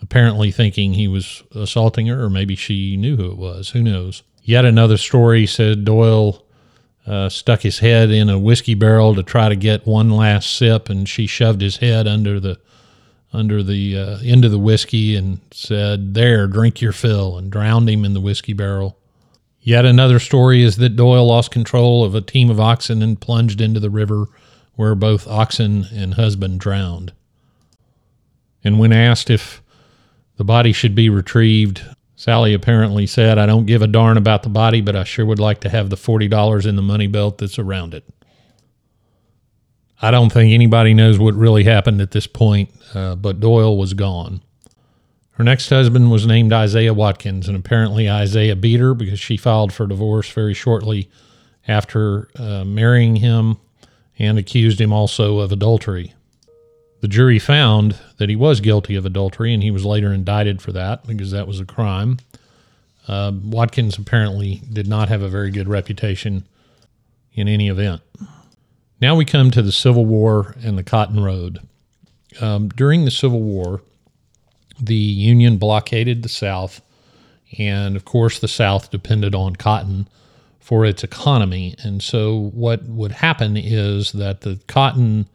apparently 0.00 0.50
thinking 0.50 0.94
he 0.94 1.06
was 1.06 1.42
assaulting 1.54 2.06
her, 2.06 2.24
or 2.24 2.30
maybe 2.30 2.56
she 2.56 2.96
knew 2.96 3.16
who 3.16 3.30
it 3.30 3.36
was. 3.36 3.70
Who 3.70 3.82
knows? 3.82 4.22
Yet 4.42 4.64
another 4.64 4.96
story 4.96 5.46
said 5.46 5.84
Doyle 5.84 6.44
uh, 7.06 7.28
stuck 7.28 7.60
his 7.60 7.78
head 7.78 8.10
in 8.10 8.28
a 8.30 8.38
whiskey 8.38 8.74
barrel 8.74 9.14
to 9.14 9.22
try 9.22 9.48
to 9.48 9.56
get 9.56 9.86
one 9.86 10.10
last 10.10 10.56
sip, 10.56 10.88
and 10.88 11.08
she 11.08 11.26
shoved 11.26 11.60
his 11.60 11.78
head 11.78 12.06
under 12.06 12.40
the 12.40 12.58
under 13.34 13.62
the 13.62 13.98
uh, 13.98 14.44
of 14.44 14.50
the 14.50 14.58
whiskey 14.58 15.16
and 15.16 15.40
said, 15.50 16.14
"There, 16.14 16.46
drink 16.46 16.80
your 16.80 16.92
fill," 16.92 17.36
and 17.36 17.50
drowned 17.50 17.90
him 17.90 18.04
in 18.04 18.14
the 18.14 18.20
whiskey 18.20 18.52
barrel. 18.52 18.96
Yet 19.60 19.84
another 19.84 20.18
story 20.18 20.62
is 20.62 20.76
that 20.76 20.96
Doyle 20.96 21.26
lost 21.26 21.50
control 21.50 22.04
of 22.04 22.14
a 22.14 22.20
team 22.20 22.50
of 22.50 22.60
oxen 22.60 23.02
and 23.02 23.20
plunged 23.20 23.60
into 23.60 23.80
the 23.80 23.90
river, 23.90 24.26
where 24.74 24.94
both 24.94 25.26
oxen 25.26 25.86
and 25.92 26.14
husband 26.14 26.60
drowned. 26.60 27.12
And 28.62 28.78
when 28.78 28.92
asked 28.92 29.30
if 29.30 29.62
the 30.36 30.44
body 30.44 30.72
should 30.72 30.94
be 30.94 31.08
retrieved, 31.08 31.82
Sally 32.16 32.54
apparently 32.54 33.06
said, 33.06 33.38
I 33.38 33.46
don't 33.46 33.66
give 33.66 33.82
a 33.82 33.86
darn 33.86 34.16
about 34.16 34.42
the 34.42 34.48
body, 34.48 34.80
but 34.80 34.96
I 34.96 35.04
sure 35.04 35.26
would 35.26 35.38
like 35.38 35.60
to 35.60 35.68
have 35.68 35.90
the 35.90 35.96
$40 35.96 36.66
in 36.66 36.76
the 36.76 36.82
money 36.82 37.06
belt 37.06 37.38
that's 37.38 37.58
around 37.58 37.94
it. 37.94 38.04
I 40.02 40.10
don't 40.10 40.32
think 40.32 40.52
anybody 40.52 40.94
knows 40.94 41.18
what 41.18 41.34
really 41.34 41.64
happened 41.64 42.00
at 42.00 42.10
this 42.10 42.26
point, 42.26 42.70
uh, 42.94 43.14
but 43.14 43.40
Doyle 43.40 43.76
was 43.76 43.94
gone. 43.94 44.42
Her 45.32 45.44
next 45.44 45.68
husband 45.68 46.10
was 46.10 46.26
named 46.26 46.52
Isaiah 46.52 46.94
Watkins, 46.94 47.48
and 47.48 47.56
apparently 47.56 48.08
Isaiah 48.08 48.54
beat 48.54 48.80
her 48.80 48.94
because 48.94 49.18
she 49.18 49.36
filed 49.36 49.72
for 49.72 49.86
divorce 49.86 50.30
very 50.30 50.54
shortly 50.54 51.10
after 51.66 52.28
uh, 52.36 52.64
marrying 52.64 53.16
him 53.16 53.56
and 54.18 54.38
accused 54.38 54.80
him 54.80 54.92
also 54.92 55.40
of 55.40 55.50
adultery. 55.50 56.14
The 57.00 57.08
jury 57.08 57.38
found 57.38 57.98
that 58.18 58.28
he 58.28 58.36
was 58.36 58.60
guilty 58.60 58.94
of 58.94 59.04
adultery, 59.04 59.52
and 59.52 59.62
he 59.62 59.70
was 59.70 59.84
later 59.84 60.12
indicted 60.12 60.62
for 60.62 60.72
that 60.72 61.06
because 61.06 61.32
that 61.32 61.48
was 61.48 61.60
a 61.60 61.64
crime. 61.64 62.18
Uh, 63.06 63.32
Watkins 63.44 63.98
apparently 63.98 64.62
did 64.72 64.86
not 64.86 65.08
have 65.08 65.20
a 65.20 65.28
very 65.28 65.50
good 65.50 65.68
reputation 65.68 66.44
in 67.34 67.48
any 67.48 67.68
event. 67.68 68.00
Now 69.04 69.16
we 69.16 69.26
come 69.26 69.50
to 69.50 69.60
the 69.60 69.70
Civil 69.70 70.06
War 70.06 70.56
and 70.64 70.78
the 70.78 70.82
Cotton 70.82 71.22
Road. 71.22 71.58
Um, 72.40 72.70
during 72.70 73.04
the 73.04 73.10
Civil 73.10 73.42
War, 73.42 73.82
the 74.80 74.94
Union 74.94 75.58
blockaded 75.58 76.22
the 76.22 76.30
South, 76.30 76.80
and 77.58 77.96
of 77.96 78.06
course, 78.06 78.38
the 78.38 78.48
South 78.48 78.90
depended 78.90 79.34
on 79.34 79.56
cotton 79.56 80.08
for 80.58 80.86
its 80.86 81.04
economy. 81.04 81.74
And 81.82 82.02
so, 82.02 82.48
what 82.54 82.84
would 82.84 83.12
happen 83.12 83.58
is 83.58 84.12
that 84.12 84.40
the 84.40 84.58
cotton 84.68 85.28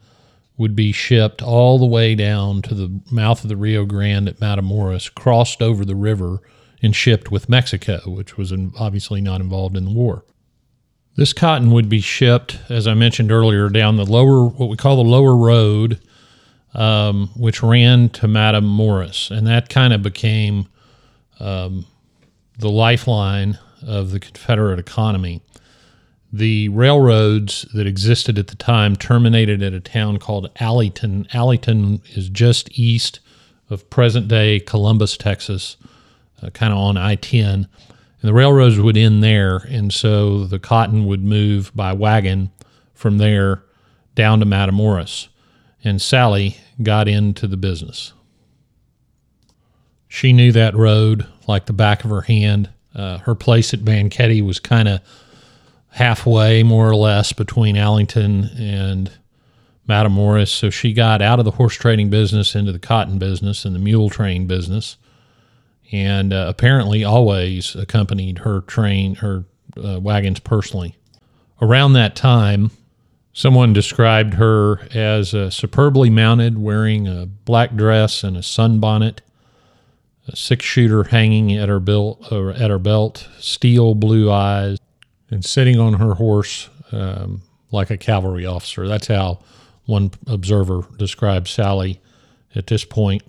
would 0.56 0.74
be 0.74 0.90
shipped 0.90 1.40
all 1.40 1.78
the 1.78 1.86
way 1.86 2.16
down 2.16 2.62
to 2.62 2.74
the 2.74 3.00
mouth 3.12 3.44
of 3.44 3.48
the 3.48 3.56
Rio 3.56 3.84
Grande 3.84 4.30
at 4.30 4.40
Matamoros, 4.40 5.14
crossed 5.14 5.62
over 5.62 5.84
the 5.84 5.94
river, 5.94 6.40
and 6.82 6.96
shipped 6.96 7.30
with 7.30 7.48
Mexico, 7.48 8.00
which 8.06 8.36
was 8.36 8.52
obviously 8.80 9.20
not 9.20 9.40
involved 9.40 9.76
in 9.76 9.84
the 9.84 9.92
war. 9.92 10.24
This 11.20 11.34
cotton 11.34 11.70
would 11.72 11.90
be 11.90 12.00
shipped, 12.00 12.58
as 12.70 12.86
I 12.86 12.94
mentioned 12.94 13.30
earlier, 13.30 13.68
down 13.68 13.96
the 13.96 14.06
lower, 14.06 14.46
what 14.46 14.70
we 14.70 14.76
call 14.78 14.96
the 14.96 15.02
lower 15.02 15.36
road, 15.36 16.00
um, 16.72 17.28
which 17.36 17.62
ran 17.62 18.08
to 18.08 18.26
Matamoros. 18.26 19.30
And 19.30 19.46
that 19.46 19.68
kind 19.68 19.92
of 19.92 20.02
became 20.02 20.66
um, 21.38 21.84
the 22.56 22.70
lifeline 22.70 23.58
of 23.86 24.12
the 24.12 24.18
Confederate 24.18 24.78
economy. 24.78 25.42
The 26.32 26.70
railroads 26.70 27.66
that 27.74 27.86
existed 27.86 28.38
at 28.38 28.46
the 28.46 28.56
time 28.56 28.96
terminated 28.96 29.62
at 29.62 29.74
a 29.74 29.80
town 29.80 30.20
called 30.20 30.50
Alleyton. 30.58 31.28
Alleyton 31.34 32.00
is 32.14 32.30
just 32.30 32.78
east 32.78 33.20
of 33.68 33.90
present 33.90 34.26
day 34.26 34.58
Columbus, 34.58 35.18
Texas, 35.18 35.76
uh, 36.42 36.48
kind 36.48 36.72
of 36.72 36.78
on 36.78 36.96
I 36.96 37.16
10. 37.16 37.68
And 38.20 38.28
the 38.28 38.34
railroads 38.34 38.78
would 38.78 38.96
end 38.96 39.22
there. 39.22 39.56
And 39.68 39.92
so 39.92 40.44
the 40.44 40.58
cotton 40.58 41.06
would 41.06 41.24
move 41.24 41.72
by 41.74 41.92
wagon 41.92 42.50
from 42.92 43.18
there 43.18 43.62
down 44.14 44.40
to 44.40 44.46
Matamoros. 44.46 45.28
And 45.82 46.00
Sally 46.02 46.58
got 46.82 47.08
into 47.08 47.46
the 47.46 47.56
business. 47.56 48.12
She 50.08 50.32
knew 50.32 50.52
that 50.52 50.74
road 50.74 51.26
like 51.46 51.66
the 51.66 51.72
back 51.72 52.04
of 52.04 52.10
her 52.10 52.22
hand. 52.22 52.68
Uh, 52.94 53.18
her 53.18 53.34
place 53.34 53.72
at 53.72 53.84
Banquete 53.84 54.44
was 54.44 54.58
kind 54.58 54.88
of 54.88 55.00
halfway, 55.92 56.62
more 56.62 56.88
or 56.88 56.96
less, 56.96 57.32
between 57.32 57.76
Alleyton 57.76 58.50
and 58.58 59.10
Matamoros. 59.88 60.48
So 60.48 60.68
she 60.68 60.92
got 60.92 61.22
out 61.22 61.38
of 61.38 61.44
the 61.44 61.52
horse 61.52 61.74
trading 61.74 62.10
business 62.10 62.54
into 62.54 62.72
the 62.72 62.78
cotton 62.78 63.18
business 63.18 63.64
and 63.64 63.74
the 63.74 63.78
mule 63.78 64.10
train 64.10 64.46
business 64.46 64.96
and 65.92 66.32
uh, 66.32 66.46
apparently 66.48 67.04
always 67.04 67.74
accompanied 67.74 68.38
her 68.38 68.60
train, 68.62 69.16
her 69.16 69.44
uh, 69.82 69.98
wagons 70.00 70.40
personally. 70.40 70.96
Around 71.60 71.94
that 71.94 72.16
time, 72.16 72.70
someone 73.32 73.72
described 73.72 74.34
her 74.34 74.80
as 74.94 75.34
uh, 75.34 75.50
superbly 75.50 76.10
mounted, 76.10 76.58
wearing 76.58 77.06
a 77.06 77.26
black 77.26 77.74
dress 77.74 78.22
and 78.22 78.36
a 78.36 78.42
sunbonnet, 78.42 79.20
a 80.28 80.36
six 80.36 80.64
shooter 80.64 81.04
hanging 81.04 81.54
at 81.56 81.68
her 81.68 81.80
belt, 81.80 82.32
at 82.32 82.70
her 82.70 82.78
belt, 82.78 83.28
steel 83.38 83.94
blue 83.94 84.30
eyes, 84.30 84.78
and 85.30 85.44
sitting 85.44 85.78
on 85.78 85.94
her 85.94 86.14
horse 86.14 86.68
um, 86.92 87.42
like 87.70 87.90
a 87.90 87.96
cavalry 87.96 88.46
officer. 88.46 88.88
That's 88.88 89.08
how 89.08 89.40
one 89.86 90.10
observer 90.26 90.82
described 90.96 91.48
Sally 91.48 92.00
at 92.54 92.66
this 92.66 92.84
point. 92.84 93.22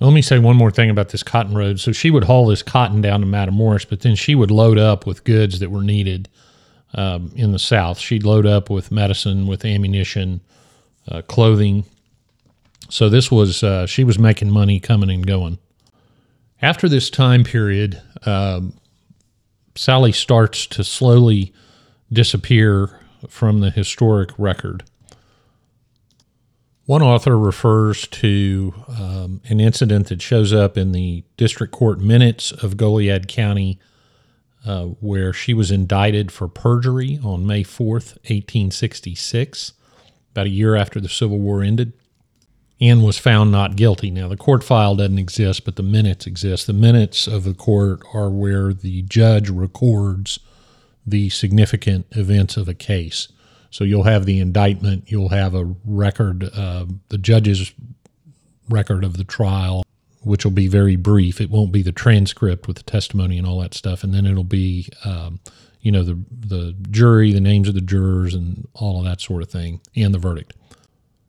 Let 0.00 0.14
me 0.14 0.22
say 0.22 0.38
one 0.38 0.56
more 0.56 0.70
thing 0.70 0.88
about 0.88 1.10
this 1.10 1.22
cotton 1.22 1.54
road. 1.54 1.78
So 1.78 1.92
she 1.92 2.10
would 2.10 2.24
haul 2.24 2.46
this 2.46 2.62
cotton 2.62 3.02
down 3.02 3.20
to 3.20 3.26
Matamoros, 3.26 3.86
but 3.88 4.00
then 4.00 4.14
she 4.14 4.34
would 4.34 4.50
load 4.50 4.78
up 4.78 5.06
with 5.06 5.24
goods 5.24 5.58
that 5.58 5.70
were 5.70 5.82
needed 5.82 6.28
um, 6.94 7.30
in 7.36 7.52
the 7.52 7.58
South. 7.58 7.98
She'd 7.98 8.24
load 8.24 8.46
up 8.46 8.70
with 8.70 8.90
medicine, 8.90 9.46
with 9.46 9.64
ammunition, 9.64 10.40
uh, 11.06 11.20
clothing. 11.22 11.84
So 12.88 13.10
this 13.10 13.30
was, 13.30 13.62
uh, 13.62 13.86
she 13.86 14.02
was 14.02 14.18
making 14.18 14.50
money 14.50 14.80
coming 14.80 15.10
and 15.10 15.26
going. 15.26 15.58
After 16.62 16.88
this 16.88 17.10
time 17.10 17.44
period, 17.44 18.00
um, 18.24 18.74
Sally 19.76 20.12
starts 20.12 20.66
to 20.68 20.82
slowly 20.82 21.52
disappear 22.12 22.98
from 23.28 23.60
the 23.60 23.70
historic 23.70 24.30
record. 24.38 24.82
One 26.90 27.02
author 27.02 27.38
refers 27.38 28.08
to 28.08 28.74
um, 28.88 29.40
an 29.48 29.60
incident 29.60 30.08
that 30.08 30.20
shows 30.20 30.52
up 30.52 30.76
in 30.76 30.90
the 30.90 31.22
district 31.36 31.72
court 31.72 32.00
minutes 32.00 32.50
of 32.50 32.76
Goliad 32.76 33.28
County 33.28 33.78
uh, 34.66 34.86
where 34.98 35.32
she 35.32 35.54
was 35.54 35.70
indicted 35.70 36.32
for 36.32 36.48
perjury 36.48 37.20
on 37.22 37.46
May 37.46 37.62
4th, 37.62 38.16
1866, 38.26 39.74
about 40.32 40.46
a 40.46 40.50
year 40.50 40.74
after 40.74 40.98
the 40.98 41.08
Civil 41.08 41.38
War 41.38 41.62
ended, 41.62 41.92
and 42.80 43.04
was 43.04 43.18
found 43.18 43.52
not 43.52 43.76
guilty. 43.76 44.10
Now, 44.10 44.26
the 44.26 44.36
court 44.36 44.64
file 44.64 44.96
doesn't 44.96 45.16
exist, 45.16 45.64
but 45.64 45.76
the 45.76 45.84
minutes 45.84 46.26
exist. 46.26 46.66
The 46.66 46.72
minutes 46.72 47.28
of 47.28 47.44
the 47.44 47.54
court 47.54 48.02
are 48.12 48.30
where 48.30 48.72
the 48.72 49.02
judge 49.02 49.48
records 49.48 50.40
the 51.06 51.28
significant 51.28 52.06
events 52.10 52.56
of 52.56 52.68
a 52.68 52.74
case. 52.74 53.28
So 53.70 53.84
you'll 53.84 54.02
have 54.02 54.26
the 54.26 54.40
indictment, 54.40 55.10
you'll 55.10 55.28
have 55.28 55.54
a 55.54 55.72
record, 55.84 56.44
uh, 56.54 56.86
the 57.08 57.18
judge's 57.18 57.72
record 58.68 59.04
of 59.04 59.16
the 59.16 59.24
trial, 59.24 59.84
which 60.22 60.44
will 60.44 60.52
be 60.52 60.66
very 60.66 60.96
brief. 60.96 61.40
It 61.40 61.50
won't 61.50 61.72
be 61.72 61.82
the 61.82 61.92
transcript 61.92 62.66
with 62.66 62.76
the 62.76 62.82
testimony 62.82 63.38
and 63.38 63.46
all 63.46 63.60
that 63.60 63.74
stuff, 63.74 64.02
and 64.04 64.12
then 64.12 64.26
it'll 64.26 64.44
be, 64.44 64.88
um, 65.04 65.40
you 65.80 65.90
know, 65.90 66.02
the 66.02 66.18
the 66.30 66.76
jury, 66.90 67.32
the 67.32 67.40
names 67.40 67.68
of 67.68 67.74
the 67.74 67.80
jurors, 67.80 68.34
and 68.34 68.68
all 68.74 68.98
of 68.98 69.04
that 69.04 69.20
sort 69.20 69.42
of 69.42 69.50
thing, 69.50 69.80
and 69.96 70.12
the 70.12 70.18
verdict. 70.18 70.52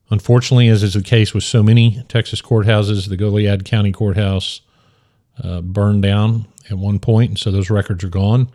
Unfortunately, 0.09 0.67
as 0.67 0.83
is 0.83 0.93
the 0.93 1.01
case 1.01 1.33
with 1.33 1.43
so 1.43 1.63
many 1.63 2.03
Texas 2.09 2.41
courthouses, 2.41 3.07
the 3.07 3.15
Goliad 3.15 3.63
County 3.63 3.93
Courthouse 3.93 4.59
uh, 5.41 5.61
burned 5.61 6.03
down 6.03 6.47
at 6.69 6.77
one 6.77 6.99
point, 6.99 7.29
and 7.29 7.39
so 7.39 7.49
those 7.49 7.69
records 7.69 8.03
are 8.03 8.09
gone. 8.09 8.49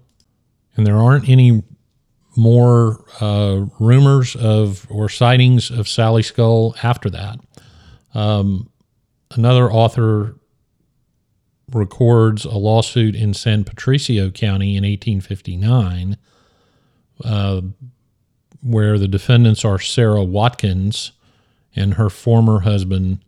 And 0.76 0.86
there 0.86 0.98
aren't 0.98 1.30
any 1.30 1.62
more 2.36 3.04
uh, 3.20 3.66
rumors 3.78 4.36
of 4.36 4.86
or 4.90 5.08
sightings 5.08 5.70
of 5.70 5.88
Sally 5.88 6.22
Skull 6.22 6.74
after 6.82 7.10
that. 7.10 7.38
Um, 8.14 8.70
another 9.32 9.70
author 9.70 10.36
records 11.72 12.44
a 12.44 12.56
lawsuit 12.56 13.14
in 13.14 13.34
San 13.34 13.64
Patricio 13.64 14.30
County 14.30 14.76
in 14.76 14.84
1859 14.84 16.16
uh, 17.24 17.60
where 18.62 18.98
the 18.98 19.08
defendants 19.08 19.64
are 19.64 19.78
Sarah 19.78 20.24
Watkins 20.24 21.12
and 21.74 21.94
her 21.94 22.10
former 22.10 22.60
husband 22.60 23.20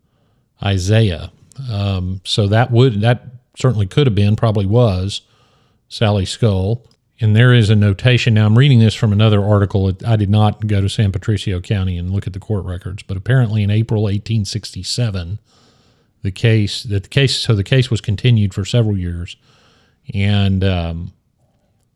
Isaiah. 0.62 1.31
Um, 1.71 2.21
so 2.25 2.47
that 2.49 2.71
would 2.71 3.01
that 3.01 3.27
certainly 3.57 3.87
could 3.87 4.07
have 4.07 4.14
been, 4.14 4.37
probably 4.37 4.66
was 4.66 5.23
Sally 5.88 6.25
Skull. 6.25 6.85
And 7.20 7.35
there 7.35 7.52
is 7.52 7.68
a 7.68 7.76
notation. 7.76 8.35
Now, 8.35 8.46
I'm 8.46 8.57
reading 8.57 8.78
this 8.78 8.94
from 8.94 9.12
another 9.12 9.42
article. 9.42 9.92
I 10.07 10.16
did 10.16 10.31
not 10.31 10.66
go 10.66 10.81
to 10.81 10.88
San 10.88 11.11
Patricio 11.11 11.61
County 11.61 11.98
and 11.98 12.12
look 12.12 12.26
at 12.26 12.33
the 12.33 12.38
court 12.38 12.64
records, 12.64 13.02
but 13.02 13.16
apparently 13.16 13.62
in 13.62 13.70
April 13.70 14.02
1867, 14.02 15.40
the 16.22 16.31
case 16.31 16.83
that 16.85 17.04
the 17.04 17.09
case 17.09 17.38
so 17.38 17.54
the 17.54 17.64
case 17.64 17.90
was 17.90 18.00
continued 18.00 18.54
for 18.54 18.64
several 18.64 18.96
years, 18.96 19.37
and 20.14 20.62
um, 20.62 21.12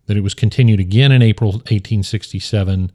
that 0.07 0.17
it 0.17 0.23
was 0.23 0.35
continued 0.35 0.81
again 0.81 1.13
in 1.13 1.23
April 1.23 1.53
1867, 1.53 2.91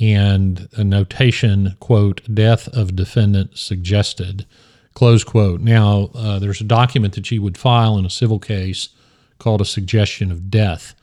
and 0.00 0.68
a 0.72 0.84
notation 0.84 1.76
quote 1.80 2.22
death 2.32 2.68
of 2.68 2.96
defendant 2.96 3.58
suggested 3.58 4.46
close 4.94 5.24
quote. 5.24 5.60
Now, 5.60 6.10
uh, 6.14 6.38
there's 6.38 6.60
a 6.60 6.64
document 6.64 7.14
that 7.14 7.30
you 7.30 7.42
would 7.42 7.58
file 7.58 7.98
in 7.98 8.06
a 8.06 8.10
civil 8.10 8.38
case 8.38 8.90
called 9.38 9.60
a 9.60 9.66
suggestion 9.66 10.30
of 10.30 10.50
death 10.50 10.94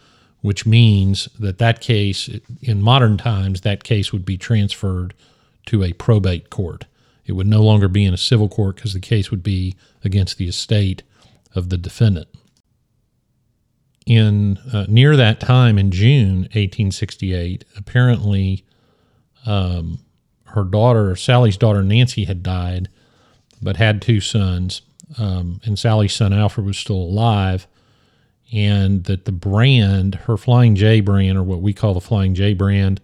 which 0.41 0.65
means 0.65 1.27
that 1.39 1.57
that 1.57 1.81
case, 1.81 2.29
in 2.61 2.81
modern 2.81 3.17
times, 3.17 3.61
that 3.61 3.83
case 3.83 4.13
would 4.13 4.25
be 4.25 4.37
transferred 4.37 5.13
to 5.65 5.83
a 5.83 5.93
probate 5.93 6.49
court. 6.49 6.85
It 7.25 7.33
would 7.33 7.47
no 7.47 7.61
longer 7.61 7.87
be 7.87 8.05
in 8.05 8.13
a 8.13 8.17
civil 8.17 8.49
court 8.49 8.77
because 8.77 8.93
the 8.93 8.99
case 8.99 9.29
would 9.31 9.43
be 9.43 9.75
against 10.03 10.37
the 10.37 10.47
estate 10.47 11.03
of 11.53 11.69
the 11.69 11.77
defendant. 11.77 12.27
In 14.05 14.57
uh, 14.73 14.85
near 14.87 15.15
that 15.15 15.39
time, 15.39 15.77
in 15.77 15.91
June 15.91 16.41
1868, 16.53 17.65
apparently 17.77 18.65
um, 19.45 19.99
her 20.45 20.63
daughter, 20.63 21.15
Sally's 21.15 21.57
daughter 21.57 21.83
Nancy, 21.83 22.25
had 22.25 22.41
died, 22.41 22.89
but 23.61 23.77
had 23.77 24.01
two 24.01 24.19
sons. 24.21 24.81
Um, 25.17 25.59
and 25.63 25.77
Sally's 25.77 26.13
son 26.15 26.33
Alfred 26.33 26.65
was 26.65 26.77
still 26.77 26.95
alive 26.95 27.67
and 28.51 29.03
that 29.05 29.25
the 29.25 29.31
brand, 29.31 30.15
her 30.15 30.37
Flying 30.37 30.75
J 30.75 31.01
brand, 31.01 31.37
or 31.37 31.43
what 31.43 31.61
we 31.61 31.73
call 31.73 31.93
the 31.93 32.01
Flying 32.01 32.33
J 32.33 32.53
brand, 32.53 33.01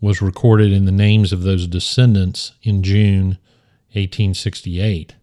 was 0.00 0.20
recorded 0.20 0.72
in 0.72 0.84
the 0.84 0.92
names 0.92 1.32
of 1.32 1.42
those 1.42 1.66
descendants 1.66 2.52
in 2.62 2.82
June 2.82 3.38
1868. 3.92 5.14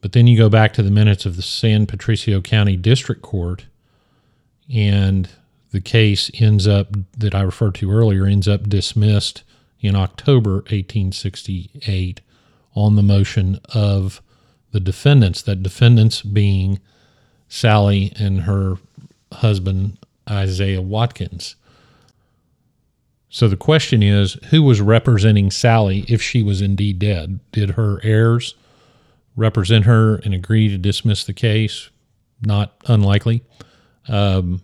But 0.00 0.12
then 0.12 0.26
you 0.26 0.36
go 0.36 0.48
back 0.48 0.72
to 0.74 0.82
the 0.82 0.90
minutes 0.90 1.26
of 1.26 1.36
the 1.36 1.42
San 1.42 1.86
Patricio 1.86 2.40
County 2.40 2.76
District 2.76 3.22
Court, 3.22 3.66
and 4.72 5.28
the 5.70 5.80
case 5.80 6.30
ends 6.40 6.66
up, 6.66 6.88
that 7.16 7.34
I 7.34 7.42
referred 7.42 7.74
to 7.76 7.90
earlier, 7.90 8.26
ends 8.26 8.48
up 8.48 8.68
dismissed 8.68 9.42
in 9.80 9.94
October 9.94 10.54
1868 10.70 12.20
on 12.74 12.96
the 12.96 13.02
motion 13.02 13.60
of 13.72 14.20
the 14.72 14.80
defendants, 14.80 15.42
that 15.42 15.62
defendants 15.62 16.22
being 16.22 16.80
Sally 17.48 18.12
and 18.18 18.42
her 18.42 18.76
husband, 19.32 19.98
Isaiah 20.28 20.82
Watkins. 20.82 21.56
So 23.28 23.48
the 23.48 23.56
question 23.56 24.02
is 24.02 24.34
who 24.50 24.62
was 24.62 24.80
representing 24.80 25.50
Sally 25.50 26.04
if 26.08 26.22
she 26.22 26.42
was 26.42 26.60
indeed 26.62 26.98
dead? 26.98 27.40
Did 27.52 27.70
her 27.70 28.00
heirs 28.02 28.54
represent 29.36 29.84
her 29.84 30.16
and 30.16 30.32
agree 30.32 30.68
to 30.68 30.78
dismiss 30.78 31.24
the 31.24 31.34
case? 31.34 31.90
Not 32.40 32.74
unlikely. 32.86 33.42
Um, 34.08 34.62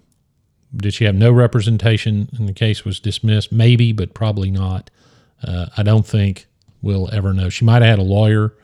did 0.74 0.94
she 0.94 1.04
have 1.04 1.14
no 1.14 1.30
representation 1.30 2.30
and 2.36 2.48
the 2.48 2.54
case 2.54 2.84
was 2.84 2.98
dismissed? 2.98 3.52
Maybe, 3.52 3.92
but 3.92 4.14
probably 4.14 4.50
not. 4.50 4.90
Uh, 5.44 5.66
I 5.76 5.82
don't 5.82 6.06
think 6.06 6.46
we'll 6.80 7.12
ever 7.12 7.32
know. 7.32 7.48
She 7.48 7.64
might 7.64 7.82
have 7.82 7.90
had 7.90 7.98
a 7.98 8.02
lawyer, 8.02 8.54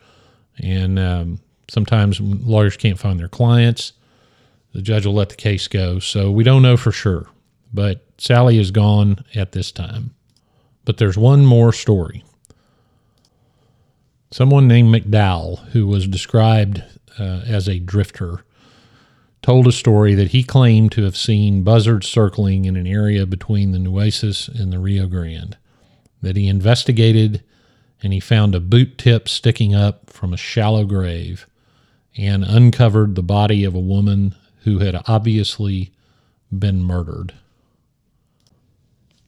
and 0.57 0.97
um, 0.97 1.39
sometimes 1.69 2.19
lawyers 2.19 2.77
can't 2.77 2.97
find 2.97 3.19
their 3.19 3.27
clients. 3.27 3.93
The 4.73 4.81
judge 4.81 5.05
will 5.05 5.13
let 5.13 5.29
the 5.29 5.35
case 5.35 5.67
go. 5.67 5.99
So 5.99 6.31
we 6.31 6.43
don't 6.43 6.61
know 6.61 6.77
for 6.77 6.91
sure. 6.91 7.27
But 7.73 8.05
Sally 8.17 8.57
is 8.57 8.71
gone 8.71 9.23
at 9.35 9.51
this 9.51 9.71
time. 9.71 10.13
But 10.85 10.97
there's 10.97 11.17
one 11.17 11.45
more 11.45 11.73
story. 11.73 12.23
Someone 14.31 14.67
named 14.67 14.93
McDowell, 14.93 15.59
who 15.69 15.87
was 15.87 16.07
described 16.07 16.83
uh, 17.17 17.41
as 17.47 17.67
a 17.67 17.79
drifter, 17.79 18.43
told 19.41 19.67
a 19.67 19.71
story 19.71 20.13
that 20.15 20.29
he 20.29 20.43
claimed 20.43 20.91
to 20.91 21.03
have 21.03 21.17
seen 21.17 21.63
buzzards 21.63 22.07
circling 22.07 22.65
in 22.65 22.75
an 22.75 22.85
area 22.85 23.25
between 23.25 23.71
the 23.71 23.79
Nueces 23.79 24.47
and 24.49 24.71
the 24.71 24.79
Rio 24.79 25.07
Grande, 25.07 25.57
that 26.21 26.35
he 26.35 26.47
investigated 26.47 27.43
and 28.01 28.13
he 28.13 28.19
found 28.19 28.55
a 28.55 28.59
boot 28.59 28.97
tip 28.97 29.27
sticking 29.27 29.73
up 29.73 30.09
from 30.09 30.33
a 30.33 30.37
shallow 30.37 30.85
grave 30.85 31.47
and 32.17 32.43
uncovered 32.43 33.15
the 33.15 33.23
body 33.23 33.63
of 33.63 33.75
a 33.75 33.79
woman 33.79 34.35
who 34.63 34.79
had 34.79 35.01
obviously 35.07 35.91
been 36.57 36.83
murdered. 36.83 37.33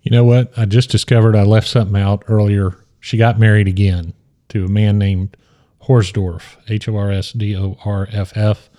You 0.02 0.12
know 0.12 0.24
what? 0.24 0.52
I 0.58 0.66
just 0.66 0.90
discovered 0.90 1.36
I 1.36 1.44
left 1.44 1.68
something 1.68 2.02
out 2.02 2.24
earlier. 2.28 2.78
She 3.00 3.18
got 3.18 3.40
married 3.40 3.68
again 3.68 4.14
to 4.50 4.66
a 4.66 4.70
man 4.70 4.98
named 4.98 5.38
Horsdorff, 5.84 6.58
H 6.68 6.88
O 6.88 6.96
R 6.96 7.12
S 7.12 7.32
D 7.32 7.56
O 7.56 7.78
R 7.86 8.08
F 8.12 8.36
F. 8.36 8.70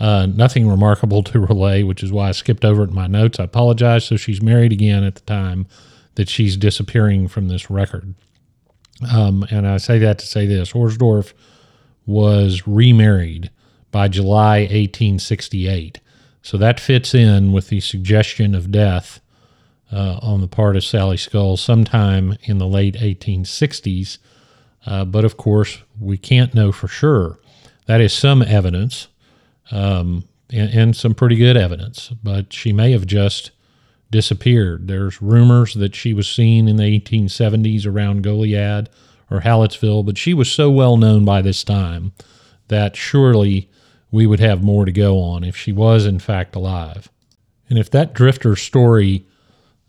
Uh, 0.00 0.26
nothing 0.26 0.68
remarkable 0.68 1.22
to 1.22 1.38
relay, 1.38 1.82
which 1.82 2.02
is 2.02 2.10
why 2.10 2.28
I 2.28 2.32
skipped 2.32 2.64
over 2.64 2.82
it 2.82 2.88
in 2.88 2.94
my 2.94 3.06
notes. 3.06 3.38
I 3.38 3.44
apologize. 3.44 4.06
So 4.06 4.16
she's 4.16 4.42
married 4.42 4.72
again 4.72 5.04
at 5.04 5.14
the 5.14 5.20
time 5.22 5.66
that 6.16 6.28
she's 6.28 6.56
disappearing 6.56 7.28
from 7.28 7.48
this 7.48 7.70
record. 7.70 8.14
Um, 9.12 9.46
and 9.50 9.66
I 9.66 9.76
say 9.76 9.98
that 9.98 10.18
to 10.18 10.26
say 10.26 10.46
this 10.46 10.72
Horsdorff 10.72 11.32
was 12.06 12.66
remarried 12.66 13.50
by 13.94 14.08
July 14.08 14.62
1868. 14.62 16.00
So 16.42 16.58
that 16.58 16.80
fits 16.80 17.14
in 17.14 17.52
with 17.52 17.68
the 17.68 17.78
suggestion 17.78 18.52
of 18.56 18.72
death 18.72 19.20
uh, 19.92 20.18
on 20.20 20.40
the 20.40 20.48
part 20.48 20.74
of 20.74 20.82
Sally 20.82 21.16
Skull 21.16 21.56
sometime 21.56 22.36
in 22.42 22.58
the 22.58 22.66
late 22.66 22.96
1860s. 22.96 24.18
Uh, 24.84 25.04
but 25.04 25.24
of 25.24 25.36
course, 25.36 25.78
we 26.00 26.18
can't 26.18 26.54
know 26.54 26.72
for 26.72 26.88
sure. 26.88 27.38
That 27.86 28.00
is 28.00 28.12
some 28.12 28.42
evidence 28.42 29.06
um, 29.70 30.24
and, 30.50 30.70
and 30.70 30.96
some 30.96 31.14
pretty 31.14 31.36
good 31.36 31.56
evidence, 31.56 32.08
but 32.20 32.52
she 32.52 32.72
may 32.72 32.90
have 32.90 33.06
just 33.06 33.52
disappeared. 34.10 34.88
There's 34.88 35.22
rumors 35.22 35.74
that 35.74 35.94
she 35.94 36.12
was 36.12 36.28
seen 36.28 36.66
in 36.66 36.78
the 36.78 37.00
1870s 37.00 37.86
around 37.86 38.24
Goliad 38.24 38.88
or 39.30 39.42
Hallettsville, 39.42 40.04
but 40.04 40.18
she 40.18 40.34
was 40.34 40.50
so 40.50 40.68
well 40.68 40.96
known 40.96 41.24
by 41.24 41.42
this 41.42 41.62
time 41.62 42.10
that 42.66 42.96
surely 42.96 43.70
we 44.14 44.28
would 44.28 44.38
have 44.38 44.62
more 44.62 44.84
to 44.84 44.92
go 44.92 45.20
on 45.20 45.42
if 45.42 45.56
she 45.56 45.72
was 45.72 46.06
in 46.06 46.20
fact 46.20 46.54
alive. 46.54 47.10
And 47.68 47.76
if 47.76 47.90
that 47.90 48.14
drifter 48.14 48.54
story 48.54 49.26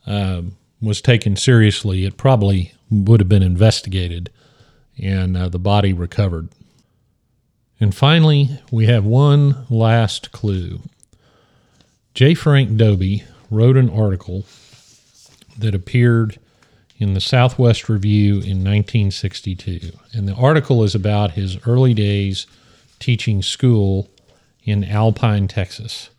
uh, 0.08 0.42
was 0.82 1.00
taken 1.00 1.36
seriously, 1.36 2.06
it 2.06 2.18
probably 2.18 2.74
would 2.90 3.20
have 3.20 3.30
been 3.30 3.44
investigated 3.44 4.32
and 4.98 5.38
uh, 5.38 5.50
the 5.50 5.60
body 5.60 5.94
recovered. 5.94 6.50
And 7.80 7.94
finally, 7.94 8.60
we 8.72 8.88
have 8.88 9.06
one 9.06 9.68
last 9.70 10.32
clue. 10.32 10.82
J. 12.16 12.34
Frank 12.34 12.78
Dobie 12.78 13.26
wrote 13.52 13.78
an 13.78 13.92
article 13.92 14.44
that 15.56 15.76
appeared 15.76 16.40
in 16.98 17.14
the 17.14 17.22
Southwest 17.22 17.90
Review 17.90 18.34
in 18.34 18.64
1962. 18.64 19.92
And 20.14 20.28
the 20.28 20.34
article 20.34 20.84
is 20.84 20.96
about 20.96 21.34
his 21.34 21.60
early 21.68 21.94
days 21.94 22.48
teaching 22.98 23.44
school 23.44 24.10
in 24.66 24.84
Alpine, 24.84 25.48
Texas. 25.48 26.10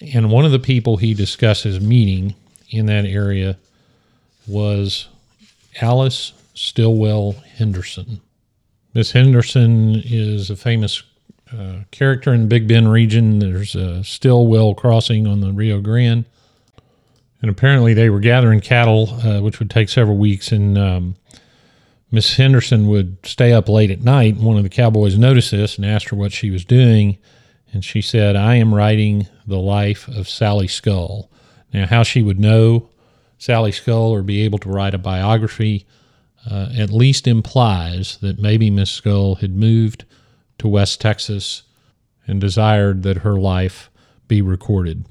And 0.00 0.30
one 0.30 0.44
of 0.44 0.52
the 0.52 0.58
people 0.58 0.96
he 0.96 1.12
discusses 1.12 1.80
meeting 1.80 2.34
in 2.70 2.86
that 2.86 3.04
area 3.04 3.58
was 4.46 5.08
Alice 5.80 6.32
Stillwell 6.54 7.32
Henderson. 7.56 8.20
Miss 8.94 9.12
Henderson 9.12 10.02
is 10.04 10.50
a 10.50 10.56
famous 10.56 11.02
uh, 11.52 11.80
character 11.90 12.32
in 12.32 12.42
the 12.42 12.46
Big 12.46 12.68
Bend 12.68 12.90
region. 12.90 13.38
There's 13.38 13.74
a 13.74 14.02
Stillwell 14.04 14.74
crossing 14.74 15.26
on 15.26 15.40
the 15.40 15.52
Rio 15.52 15.80
Grande. 15.80 16.24
And 17.40 17.50
apparently 17.50 17.94
they 17.94 18.10
were 18.10 18.20
gathering 18.20 18.60
cattle, 18.60 19.10
uh, 19.22 19.40
which 19.40 19.58
would 19.58 19.70
take 19.70 19.88
several 19.88 20.16
weeks. 20.16 20.50
And 20.50 20.76
um, 20.76 21.16
Miss 22.10 22.34
Henderson 22.34 22.88
would 22.88 23.24
stay 23.24 23.52
up 23.52 23.68
late 23.68 23.90
at 23.90 24.02
night. 24.02 24.36
One 24.36 24.56
of 24.56 24.62
the 24.62 24.68
cowboys 24.68 25.16
noticed 25.16 25.50
this 25.50 25.76
and 25.76 25.86
asked 25.86 26.08
her 26.08 26.16
what 26.16 26.32
she 26.32 26.50
was 26.50 26.64
doing. 26.64 27.18
And 27.72 27.84
she 27.84 28.00
said, 28.00 28.36
I 28.36 28.54
am 28.54 28.74
writing 28.74 29.28
the 29.46 29.58
life 29.58 30.08
of 30.08 30.28
Sally 30.28 30.68
Skull. 30.68 31.30
Now, 31.72 31.86
how 31.86 32.02
she 32.02 32.22
would 32.22 32.40
know 32.40 32.88
Sally 33.36 33.72
Skull 33.72 34.10
or 34.10 34.22
be 34.22 34.42
able 34.42 34.58
to 34.60 34.70
write 34.70 34.94
a 34.94 34.98
biography 34.98 35.86
uh, 36.50 36.68
at 36.76 36.90
least 36.90 37.26
implies 37.26 38.18
that 38.18 38.38
maybe 38.38 38.70
Miss 38.70 38.90
Skull 38.90 39.36
had 39.36 39.54
moved 39.54 40.04
to 40.58 40.68
West 40.68 41.00
Texas 41.00 41.64
and 42.26 42.40
desired 42.40 43.02
that 43.02 43.18
her 43.18 43.36
life 43.36 43.90
be 44.28 44.42
recorded. 44.42 45.04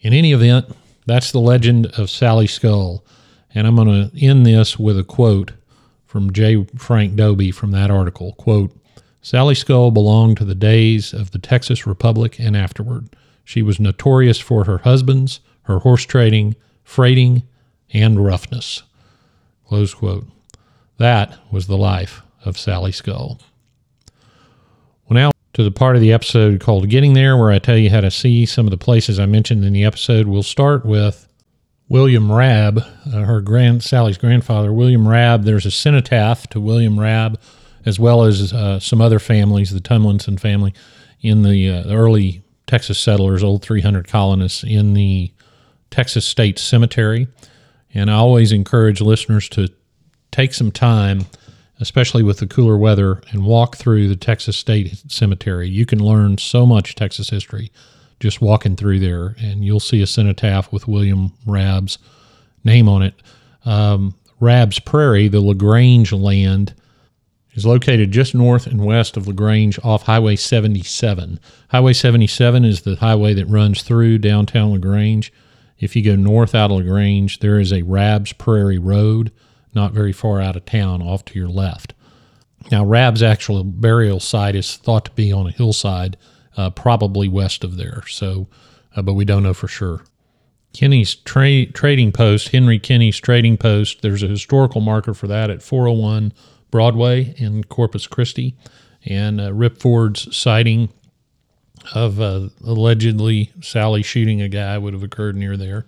In 0.00 0.12
any 0.12 0.32
event, 0.32 0.66
that's 1.06 1.32
the 1.32 1.40
legend 1.40 1.86
of 1.98 2.10
Sally 2.10 2.46
Skull. 2.46 3.04
And 3.54 3.66
I'm 3.66 3.76
going 3.76 4.10
to 4.10 4.24
end 4.24 4.46
this 4.46 4.78
with 4.78 4.98
a 4.98 5.04
quote 5.04 5.52
from 6.06 6.32
J. 6.32 6.64
Frank 6.76 7.16
Dobie 7.16 7.50
from 7.50 7.72
that 7.72 7.90
article. 7.90 8.32
Quote, 8.34 8.72
Sally 9.28 9.54
Skull 9.54 9.90
belonged 9.90 10.38
to 10.38 10.44
the 10.46 10.54
days 10.54 11.12
of 11.12 11.32
the 11.32 11.38
Texas 11.38 11.86
Republic 11.86 12.40
and 12.40 12.56
afterward. 12.56 13.10
She 13.44 13.60
was 13.60 13.78
notorious 13.78 14.38
for 14.38 14.64
her 14.64 14.78
husbands, 14.78 15.40
her 15.64 15.80
horse 15.80 16.04
trading, 16.04 16.56
freighting, 16.82 17.42
and 17.92 18.24
roughness. 18.24 18.84
Close 19.66 19.92
quote. 19.92 20.26
That 20.96 21.36
was 21.52 21.66
the 21.66 21.76
life 21.76 22.22
of 22.46 22.56
Sally 22.56 22.90
Skull. 22.90 23.38
Well, 25.06 25.14
now 25.14 25.30
to 25.52 25.62
the 25.62 25.70
part 25.70 25.94
of 25.94 26.00
the 26.00 26.14
episode 26.14 26.58
called 26.58 26.88
Getting 26.88 27.12
There, 27.12 27.36
where 27.36 27.50
I 27.50 27.58
tell 27.58 27.76
you 27.76 27.90
how 27.90 28.00
to 28.00 28.10
see 28.10 28.46
some 28.46 28.66
of 28.66 28.70
the 28.70 28.78
places 28.78 29.20
I 29.20 29.26
mentioned 29.26 29.62
in 29.62 29.74
the 29.74 29.84
episode. 29.84 30.26
We'll 30.26 30.42
start 30.42 30.86
with 30.86 31.28
William 31.90 32.32
Rabb, 32.32 32.78
uh, 33.06 33.24
her 33.24 33.42
grand 33.42 33.82
Sally's 33.82 34.16
grandfather, 34.16 34.72
William 34.72 35.06
Rabb. 35.06 35.44
There's 35.44 35.66
a 35.66 35.70
cenotaph 35.70 36.46
to 36.46 36.60
William 36.60 36.98
Rabb, 36.98 37.38
as 37.88 37.98
well 37.98 38.22
as 38.22 38.52
uh, 38.52 38.78
some 38.78 39.00
other 39.00 39.18
families, 39.18 39.70
the 39.70 39.80
Tumlinson 39.80 40.38
family, 40.38 40.74
in 41.22 41.42
the, 41.42 41.70
uh, 41.70 41.90
early 41.90 42.42
Texas 42.66 42.98
settlers, 42.98 43.42
old 43.42 43.62
300 43.62 44.06
colonists 44.06 44.62
in 44.62 44.92
the 44.92 45.32
Texas 45.90 46.26
State 46.26 46.58
Cemetery. 46.58 47.26
And 47.94 48.10
I 48.10 48.14
always 48.14 48.52
encourage 48.52 49.00
listeners 49.00 49.48
to 49.50 49.68
take 50.30 50.52
some 50.52 50.70
time, 50.70 51.24
especially 51.80 52.22
with 52.22 52.38
the 52.38 52.46
cooler 52.46 52.76
weather, 52.76 53.22
and 53.30 53.46
walk 53.46 53.76
through 53.76 54.08
the 54.08 54.16
Texas 54.16 54.58
State 54.58 55.02
Cemetery. 55.08 55.66
You 55.66 55.86
can 55.86 55.98
learn 55.98 56.36
so 56.36 56.66
much 56.66 56.94
Texas 56.94 57.30
history 57.30 57.72
just 58.20 58.42
walking 58.42 58.76
through 58.76 59.00
there, 59.00 59.34
and 59.38 59.64
you'll 59.64 59.80
see 59.80 60.02
a 60.02 60.06
cenotaph 60.06 60.70
with 60.70 60.86
William 60.86 61.32
Rabb's 61.46 61.96
name 62.64 62.86
on 62.86 63.00
it. 63.00 63.14
Um, 63.64 64.14
Rabb's 64.40 64.78
Prairie, 64.78 65.28
the 65.28 65.40
LaGrange 65.40 66.12
land, 66.12 66.74
is 67.58 67.66
located 67.66 68.12
just 68.12 68.36
north 68.36 68.68
and 68.68 68.84
west 68.84 69.16
of 69.16 69.26
LaGrange 69.26 69.80
off 69.82 70.04
Highway 70.04 70.36
77. 70.36 71.40
Highway 71.70 71.92
77 71.92 72.64
is 72.64 72.82
the 72.82 72.94
highway 72.96 73.34
that 73.34 73.46
runs 73.46 73.82
through 73.82 74.18
downtown 74.18 74.72
LaGrange. 74.72 75.32
If 75.80 75.96
you 75.96 76.04
go 76.04 76.14
north 76.14 76.54
out 76.54 76.70
of 76.70 76.78
LaGrange, 76.78 77.40
there 77.40 77.58
is 77.58 77.72
a 77.72 77.82
Rabb's 77.82 78.32
Prairie 78.32 78.78
Road 78.78 79.32
not 79.74 79.92
very 79.92 80.12
far 80.12 80.40
out 80.40 80.54
of 80.54 80.64
town 80.66 81.02
off 81.02 81.24
to 81.26 81.38
your 81.38 81.48
left. 81.48 81.94
Now, 82.70 82.84
Rabb's 82.84 83.22
actual 83.22 83.64
burial 83.64 84.20
site 84.20 84.54
is 84.54 84.76
thought 84.76 85.06
to 85.06 85.10
be 85.10 85.32
on 85.32 85.48
a 85.48 85.52
hillside, 85.52 86.16
uh, 86.56 86.70
probably 86.70 87.28
west 87.28 87.64
of 87.64 87.76
there. 87.76 88.04
So, 88.08 88.46
uh, 88.94 89.02
but 89.02 89.14
we 89.14 89.24
don't 89.24 89.42
know 89.42 89.54
for 89.54 89.68
sure. 89.68 90.04
Kinney's 90.72 91.16
tra- 91.16 91.66
trading 91.66 92.12
post, 92.12 92.50
Henry 92.50 92.78
Kinney's 92.78 93.18
trading 93.18 93.56
post, 93.56 94.02
there's 94.02 94.22
a 94.22 94.28
historical 94.28 94.80
marker 94.80 95.14
for 95.14 95.26
that 95.26 95.50
at 95.50 95.62
401 95.62 96.32
Broadway 96.70 97.34
in 97.36 97.64
Corpus 97.64 98.06
Christi. 98.06 98.56
And 99.04 99.40
uh, 99.40 99.52
Rip 99.52 99.78
Ford's 99.78 100.34
sighting 100.36 100.90
of 101.94 102.20
uh, 102.20 102.48
allegedly 102.64 103.52
Sally 103.60 104.02
shooting 104.02 104.42
a 104.42 104.48
guy 104.48 104.76
would 104.78 104.92
have 104.92 105.02
occurred 105.02 105.36
near 105.36 105.56
there. 105.56 105.86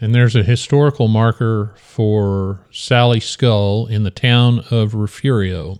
And 0.00 0.14
there's 0.14 0.36
a 0.36 0.42
historical 0.42 1.08
marker 1.08 1.74
for 1.76 2.60
Sally 2.72 3.20
Skull 3.20 3.86
in 3.86 4.02
the 4.02 4.10
town 4.10 4.64
of 4.70 4.94
Refugio. 4.94 5.78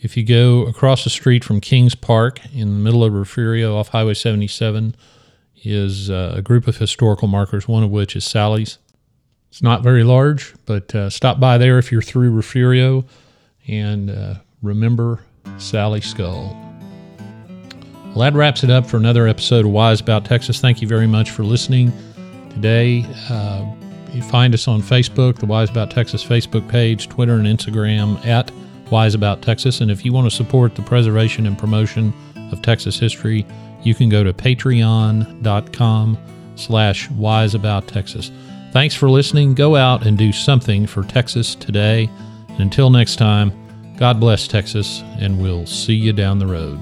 If 0.00 0.16
you 0.16 0.24
go 0.24 0.66
across 0.66 1.04
the 1.04 1.10
street 1.10 1.44
from 1.44 1.60
Kings 1.60 1.94
Park 1.94 2.40
in 2.52 2.68
the 2.72 2.80
middle 2.80 3.04
of 3.04 3.12
Refugio 3.12 3.76
off 3.76 3.88
Highway 3.88 4.14
77, 4.14 4.96
is 5.64 6.10
uh, 6.10 6.34
a 6.36 6.42
group 6.42 6.66
of 6.66 6.78
historical 6.78 7.28
markers, 7.28 7.68
one 7.68 7.82
of 7.82 7.90
which 7.90 8.16
is 8.16 8.24
Sally's. 8.24 8.78
It's 9.52 9.60
not 9.60 9.82
very 9.82 10.02
large, 10.02 10.54
but 10.64 10.94
uh, 10.94 11.10
stop 11.10 11.38
by 11.38 11.58
there 11.58 11.78
if 11.78 11.92
you're 11.92 12.00
through 12.00 12.30
Refugio 12.30 13.04
and 13.68 14.08
uh, 14.08 14.36
remember 14.62 15.20
Sally 15.58 16.00
Skull. 16.00 16.56
Well, 18.06 18.20
that 18.20 18.32
wraps 18.32 18.64
it 18.64 18.70
up 18.70 18.86
for 18.86 18.96
another 18.96 19.28
episode 19.28 19.66
of 19.66 19.70
Wise 19.70 20.00
About 20.00 20.24
Texas. 20.24 20.58
Thank 20.58 20.80
you 20.80 20.88
very 20.88 21.06
much 21.06 21.32
for 21.32 21.42
listening 21.42 21.92
today. 22.48 23.04
Uh, 23.28 23.70
you 24.12 24.22
find 24.22 24.54
us 24.54 24.68
on 24.68 24.80
Facebook, 24.80 25.36
the 25.36 25.44
Wise 25.44 25.68
About 25.68 25.90
Texas 25.90 26.24
Facebook 26.24 26.66
page, 26.70 27.10
Twitter 27.10 27.34
and 27.34 27.44
Instagram 27.44 28.24
at 28.24 28.50
Wise 28.90 29.14
About 29.14 29.42
Texas. 29.42 29.82
And 29.82 29.90
if 29.90 30.02
you 30.02 30.14
want 30.14 30.30
to 30.30 30.34
support 30.34 30.76
the 30.76 30.82
preservation 30.82 31.46
and 31.46 31.58
promotion 31.58 32.14
of 32.50 32.62
Texas 32.62 32.98
history, 32.98 33.44
you 33.82 33.94
can 33.94 34.08
go 34.08 34.24
to 34.24 34.32
patreon.com 34.32 36.16
slash 36.56 37.10
wise 37.10 37.54
about 37.54 37.86
Texas. 37.86 38.30
Thanks 38.72 38.94
for 38.94 39.10
listening. 39.10 39.54
Go 39.54 39.76
out 39.76 40.06
and 40.06 40.16
do 40.16 40.32
something 40.32 40.86
for 40.86 41.04
Texas 41.04 41.54
today. 41.54 42.08
And 42.48 42.60
until 42.60 42.88
next 42.88 43.16
time, 43.16 43.52
God 43.98 44.18
bless 44.18 44.48
Texas, 44.48 45.02
and 45.20 45.40
we'll 45.40 45.66
see 45.66 45.94
you 45.94 46.14
down 46.14 46.38
the 46.38 46.46
road. 46.46 46.80